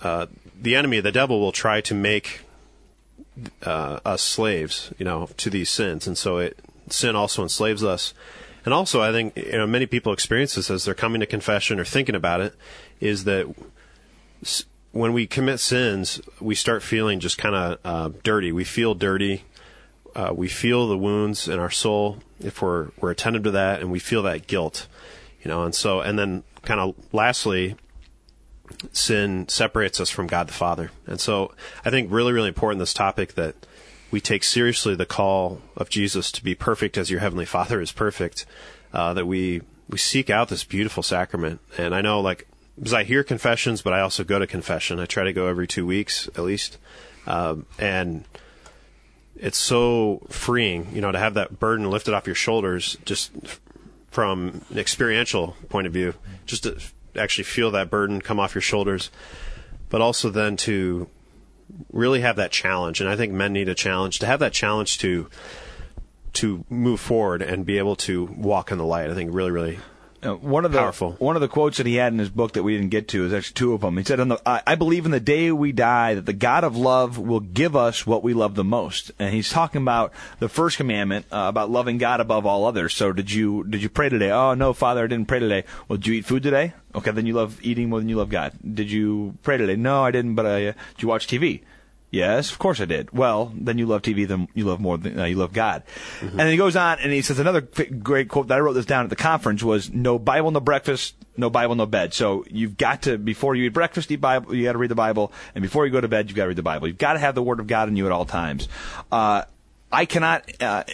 uh, 0.03 0.27
the 0.61 0.75
enemy, 0.75 1.01
the 1.01 1.13
devil, 1.13 1.41
will 1.41 1.53
try 1.53 1.81
to 1.83 1.95
make 1.95 2.41
uh, 3.63 4.01
us 4.05 4.23
slaves, 4.23 4.93
you 4.99 5.05
know, 5.05 5.29
to 5.37 5.51
these 5.51 5.71
sins, 5.71 6.07
and 6.07 6.17
so 6.17 6.39
it 6.39 6.59
sin 6.89 7.17
also 7.17 7.43
enslaves 7.43 7.85
us. 7.85 8.15
And 8.67 8.75
also, 8.75 9.01
I 9.01 9.13
think 9.13 9.37
you 9.37 9.53
know 9.53 9.67
many 9.67 9.87
people 9.87 10.13
experience 10.13 10.57
this 10.57 10.71
as 10.71 10.85
they're 10.85 10.95
coming 10.95 11.21
to 11.21 11.27
confession 11.27 11.81
or 11.81 11.85
thinking 11.85 12.17
about 12.17 12.41
it, 12.41 12.55
is 13.01 13.25
that 13.25 13.47
when 14.91 15.13
we 15.13 15.27
commit 15.27 15.61
sins, 15.61 16.21
we 16.41 16.57
start 16.57 16.83
feeling 16.83 17.21
just 17.21 17.39
kind 17.39 17.55
of 17.55 17.79
uh, 17.85 18.11
dirty. 18.25 18.51
We 18.51 18.65
feel 18.65 18.95
dirty. 18.95 19.45
Uh, 20.17 20.33
we 20.35 20.49
feel 20.49 20.89
the 20.89 20.99
wounds 20.99 21.47
in 21.47 21.61
our 21.61 21.71
soul 21.71 22.19
if 22.41 22.61
we're 22.61 22.89
we're 23.01 23.13
attentive 23.13 23.45
to 23.45 23.53
that, 23.53 23.81
and 23.81 23.93
we 23.93 24.01
feel 24.01 24.23
that 24.25 24.49
guilt, 24.49 24.89
you 25.43 25.49
know. 25.49 25.63
And 25.63 25.75
so, 25.75 26.01
and 26.01 26.19
then 26.19 26.43
kind 26.63 26.81
of 26.81 26.97
lastly, 27.13 27.77
sin 28.91 29.47
separates 29.49 30.01
us 30.01 30.11
from 30.11 30.27
God 30.27 30.49
the 30.49 30.53
Father. 30.53 30.91
And 31.07 31.21
so 31.21 31.53
I 31.85 31.91
think 31.91 32.11
really, 32.11 32.33
really 32.33 32.49
important 32.49 32.81
this 32.81 32.95
topic 32.95 33.35
that 33.35 33.55
we 34.11 34.21
take 34.21 34.45
seriously 34.45 34.95
the 34.95 35.07
call 35.07 35.61
of 35.77 35.91
Jesus 35.91 36.31
to 36.33 36.45
be 36.45 36.55
perfect 36.55 36.97
as 36.97 37.11
your 37.11 37.21
heavenly 37.21 37.47
Father 37.47 37.81
is 37.81 37.93
perfect. 37.93 38.47
Uh, 38.93 39.13
that 39.15 39.27
we 39.27 39.63
we 39.89 39.99
seek 39.99 40.31
out 40.31 40.49
this 40.49 40.65
beautiful 40.65 41.03
sacrament. 41.03 41.61
And 41.77 41.95
I 41.95 42.01
know, 42.01 42.21
like, 42.21 42.47
because 42.77 42.95
I 42.95 43.05
hear 43.05 43.23
confessions, 43.23 43.83
but 43.83 43.93
I 43.93 44.01
also 44.01 44.25
go 44.25 44.39
to 44.39 44.47
confession. 44.47 44.99
I 45.01 45.07
try 45.07 45.25
to 45.25 45.33
go 45.33 45.47
every 45.47 45.67
two 45.67 45.87
weeks 45.87 46.29
at 46.29 46.45
least, 46.45 46.79
um, 47.27 47.67
and 47.79 48.25
it's 49.37 49.59
so 49.59 50.27
freeing, 50.29 50.95
you 50.95 51.01
know, 51.01 51.13
to 51.13 51.19
have 51.19 51.35
that 51.35 51.59
burden 51.59 51.91
lifted 51.91 52.15
off 52.15 52.27
your 52.27 52.35
shoulders 52.35 52.97
just 53.05 53.33
from 54.11 54.63
an 54.71 54.79
experiential 54.79 55.57
point 55.69 55.87
of 55.87 55.93
view, 55.93 56.15
just 56.47 56.63
to 56.63 56.81
actually 57.17 57.45
feel 57.45 57.71
that 57.73 57.91
burden 57.91 58.21
come 58.21 58.41
off 58.41 58.55
your 58.55 58.63
shoulders, 58.63 59.11
but 59.89 60.01
also 60.01 60.31
then 60.31 60.57
to 60.57 61.09
really 61.93 62.21
have 62.21 62.37
that 62.37 62.51
challenge. 62.51 63.01
And 63.01 63.09
I 63.09 63.17
think 63.17 63.33
men 63.33 63.53
need 63.53 63.69
a 63.69 63.75
challenge 63.75 64.19
to 64.21 64.27
have 64.27 64.41
that 64.41 64.53
challenge 64.53 64.99
to 64.99 65.29
to 66.35 66.65
move 66.69 67.01
forward 67.01 67.41
and 67.41 67.65
be 67.65 67.79
able 67.79 67.97
to 67.97 68.25
walk 68.25 68.71
in 68.71 68.77
the 68.77 68.85
light. 68.85 69.11
I 69.11 69.15
think 69.15 69.33
really, 69.33 69.51
really 69.51 69.79
one 70.35 70.65
of 70.65 70.73
the 70.73 70.79
Powerful. 70.79 71.13
one 71.19 71.37
of 71.37 71.43
the 71.43 71.49
quotes 71.49 71.77
that 71.79 71.87
he 71.87 71.97
had 71.97 72.13
in 72.13 72.19
his 72.19 72.31
book 72.31 72.53
that 72.53 72.63
we 72.63 72.77
didn't 72.77 72.91
get 72.91 73.09
to 73.09 73.25
is 73.27 73.33
actually 73.33 73.55
two 73.55 73.73
of 73.75 73.81
them. 73.83 73.97
He 73.97 74.05
said, 74.05 74.21
on 74.21 74.29
the, 74.29 74.41
I, 74.47 74.63
"I 74.67 74.75
believe 74.75 75.05
in 75.05 75.11
the 75.11 75.21
day 75.21 75.53
we 75.53 75.73
die 75.73 76.15
that 76.15 76.27
the 76.27 76.33
God 76.33 76.65
of 76.65 76.77
love 76.77 77.19
will 77.19 77.41
give 77.41 77.77
us 77.77 78.07
what 78.07 78.23
we 78.23 78.35
love 78.35 78.55
the 78.55 78.65
most." 78.65 79.13
And 79.19 79.33
he's 79.33 79.51
talking 79.51 79.83
about 79.83 80.13
the 80.39 80.49
first 80.49 80.77
commandment 80.77 81.27
uh, 81.31 81.47
about 81.49 81.71
loving 81.71 81.99
God 81.99 82.21
above 82.21 82.47
all 82.47 82.65
others. 82.67 82.95
So 82.95 83.13
did 83.13 83.31
you 83.31 83.65
did 83.65 83.83
you 83.83 83.89
pray 83.89 84.09
today? 84.09 84.31
Oh 84.31 84.55
no, 84.55 84.73
Father, 84.73 85.05
I 85.05 85.07
didn't 85.07 85.29
pray 85.29 85.41
today. 85.41 85.65
Well, 85.89 85.99
did 85.99 86.07
you 86.07 86.15
eat 86.15 86.25
food 86.25 86.43
today? 86.43 86.73
Okay, 86.97 87.11
then 87.11 87.27
you 87.27 87.35
love 87.35 87.61
eating 87.63 87.91
more 87.91 88.01
than 88.01 88.09
you 88.09 88.17
love 88.17 88.31
God. 88.31 88.53
Did 88.63 88.91
you 88.91 89.37
pray 89.43 89.59
today? 89.59 89.77
No, 89.77 90.03
I 90.03 90.11
didn't. 90.11 90.35
But 90.35 90.47
I, 90.47 90.67
uh, 90.69 90.73
did 90.95 91.03
you 91.03 91.09
watch 91.09 91.27
TV? 91.27 91.63
Yes, 92.11 92.51
of 92.51 92.59
course 92.59 92.81
I 92.81 92.87
did. 92.87 93.11
Well, 93.11 93.53
then 93.55 93.79
you 93.79 93.85
love 93.87 94.01
TV, 94.01 94.27
then 94.27 94.49
you 94.55 94.65
love 94.65 94.81
more 94.81 94.97
than 94.97 95.19
uh, 95.19 95.25
you 95.25 95.37
love 95.37 95.53
God. 95.53 95.83
And 96.23 96.39
then 96.39 96.49
he 96.49 96.57
goes 96.57 96.77
on 96.77 96.99
and 97.01 97.13
he 97.13 97.21
says 97.21 97.39
another 97.39 97.61
great 97.61 98.29
quote 98.29 98.49
that 98.49 98.57
I 98.57 98.61
wrote 98.61 98.75
this 98.75 98.87
down 98.87 99.05
at 99.05 99.11
the 99.11 99.17
conference 99.17 99.63
was 99.63 99.93
no 99.93 100.19
Bible, 100.19 100.51
no 100.53 100.61
breakfast, 100.61 101.15
no 101.37 101.51
Bible, 101.51 101.75
no 101.75 101.85
bed. 101.85 102.15
So 102.15 102.45
you've 102.49 102.77
got 102.77 103.03
to 103.03 103.19
before 103.19 103.55
you 103.55 103.65
eat 103.65 103.75
breakfast, 103.75 104.11
eat 104.11 104.21
Bible, 104.21 104.55
you 104.55 104.65
got 104.65 104.73
to 104.73 104.79
read 104.79 104.91
the 104.91 104.95
Bible, 104.95 105.33
and 105.55 105.63
before 105.63 105.85
you 105.85 105.93
go 105.93 106.01
to 106.01 106.09
bed, 106.09 106.29
you've 106.29 106.37
got 106.37 106.45
to 106.45 106.49
read 106.49 106.57
the 106.57 106.63
Bible. 106.63 106.87
You've 106.87 106.97
got 106.97 107.15
to 107.15 107.19
have 107.19 107.35
the 107.35 107.43
Word 107.43 107.61
of 107.61 107.67
God 107.67 107.89
in 107.89 107.97
you 107.97 108.07
at 108.07 108.13
all 108.13 108.25
times. 108.25 108.69
Uh, 109.11 109.43
I 109.93 110.05
cannot 110.05 110.51
uh, 110.61 110.85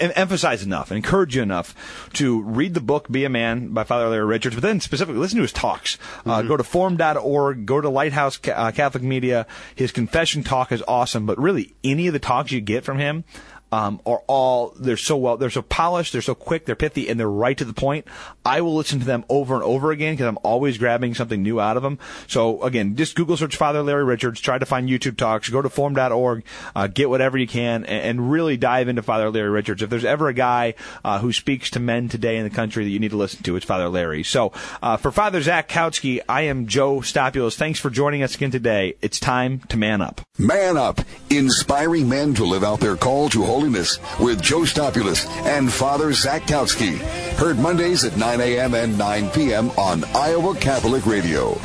em- 0.00 0.12
emphasize 0.16 0.62
enough 0.62 0.90
and 0.90 0.96
encourage 0.96 1.36
you 1.36 1.42
enough 1.42 1.74
to 2.14 2.42
read 2.42 2.74
the 2.74 2.80
book 2.80 3.10
"Be 3.10 3.24
a 3.24 3.28
Man" 3.28 3.68
by 3.68 3.84
Father 3.84 4.08
Larry 4.08 4.24
Richards, 4.24 4.56
but 4.56 4.62
then 4.62 4.80
specifically 4.80 5.20
listen 5.20 5.36
to 5.36 5.42
his 5.42 5.52
talks. 5.52 5.98
Uh, 6.26 6.42
go 6.42 6.56
to 6.56 6.64
forum.org, 6.64 7.64
go 7.64 7.80
to 7.80 7.88
Lighthouse 7.88 8.36
Ca- 8.38 8.52
uh, 8.52 8.72
Catholic 8.72 9.04
Media. 9.04 9.46
His 9.74 9.92
confession 9.92 10.42
talk 10.42 10.72
is 10.72 10.82
awesome, 10.88 11.26
but 11.26 11.38
really 11.38 11.74
any 11.84 12.08
of 12.08 12.12
the 12.12 12.18
talks 12.18 12.50
you 12.50 12.60
get 12.60 12.84
from 12.84 12.98
him 12.98 13.24
um, 13.72 14.00
are 14.06 14.22
all 14.26 14.74
they're 14.78 14.96
so 14.96 15.16
well 15.16 15.36
they're 15.36 15.50
so 15.50 15.62
polished 15.62 16.12
they're 16.12 16.22
so 16.22 16.34
quick 16.34 16.66
they're 16.66 16.76
pithy 16.76 17.08
and 17.08 17.18
they're 17.18 17.30
right 17.30 17.56
to 17.58 17.64
the 17.64 17.72
point. 17.72 18.06
I 18.44 18.60
will 18.60 18.74
listen 18.74 19.00
to 19.00 19.06
them 19.06 19.24
over 19.28 19.54
and 19.54 19.62
over 19.62 19.90
again 19.92 20.14
because 20.14 20.26
i'm 20.26 20.38
always 20.42 20.78
grabbing 20.78 21.14
something 21.14 21.42
new 21.42 21.60
out 21.60 21.76
of 21.76 21.82
them 21.82 21.98
so 22.26 22.62
again 22.62 22.96
just 22.96 23.14
google 23.14 23.36
search 23.36 23.56
father 23.56 23.82
larry 23.82 24.04
richards 24.04 24.40
try 24.40 24.58
to 24.58 24.66
find 24.66 24.88
youtube 24.88 25.16
talks 25.16 25.48
go 25.48 25.62
to 25.62 25.68
forum.org 25.68 26.44
uh, 26.74 26.86
get 26.86 27.08
whatever 27.08 27.38
you 27.38 27.46
can 27.46 27.84
and, 27.84 28.02
and 28.02 28.30
really 28.30 28.56
dive 28.56 28.88
into 28.88 29.02
father 29.02 29.30
larry 29.30 29.50
richards. 29.50 29.82
If 29.82 29.90
there's 29.90 30.04
ever 30.04 30.28
a 30.28 30.34
guy 30.34 30.74
uh, 31.04 31.18
who 31.18 31.32
speaks 31.32 31.70
to 31.70 31.80
men 31.80 32.08
today 32.08 32.36
in 32.36 32.44
the 32.44 32.50
country 32.50 32.84
that 32.84 32.90
you 32.90 32.98
need 32.98 33.10
to 33.10 33.16
listen 33.16 33.42
to 33.42 33.56
it's 33.56 33.66
father 33.66 33.88
larry. 33.88 34.22
So 34.22 34.52
uh, 34.82 34.96
for 34.96 35.10
father 35.10 35.40
zach 35.40 35.68
kautzky 35.68 36.20
i 36.28 36.42
am 36.42 36.66
joe 36.66 37.00
stopulus 37.00 37.56
thanks 37.56 37.78
for 37.78 37.90
joining 37.90 38.22
us 38.22 38.34
again 38.34 38.50
today. 38.50 38.96
It's 39.02 39.20
time 39.20 39.60
to 39.68 39.76
man 39.76 40.00
up. 40.00 40.20
Man 40.38 40.76
Up, 40.76 41.00
inspiring 41.28 42.08
men 42.08 42.32
to 42.34 42.44
live 42.44 42.64
out 42.64 42.80
their 42.80 42.96
call 42.96 43.28
to 43.30 43.44
holiness 43.60 43.98
with 44.18 44.40
Joe 44.40 44.64
Stopulus 44.64 45.26
and 45.44 45.70
Father 45.70 46.14
Zach 46.14 46.42
Kautzky. 46.44 46.96
Heard 47.36 47.58
Mondays 47.58 48.04
at 48.04 48.16
9 48.16 48.40
a.m. 48.40 48.72
and 48.72 48.96
9 48.96 49.28
p.m. 49.30 49.68
on 49.76 50.02
Iowa 50.14 50.54
Catholic 50.54 51.04
Radio. 51.04 51.60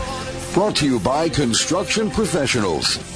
Brought 0.53 0.75
to 0.77 0.85
you 0.85 0.99
by 0.99 1.29
Construction 1.29 2.11
Professionals. 2.11 3.14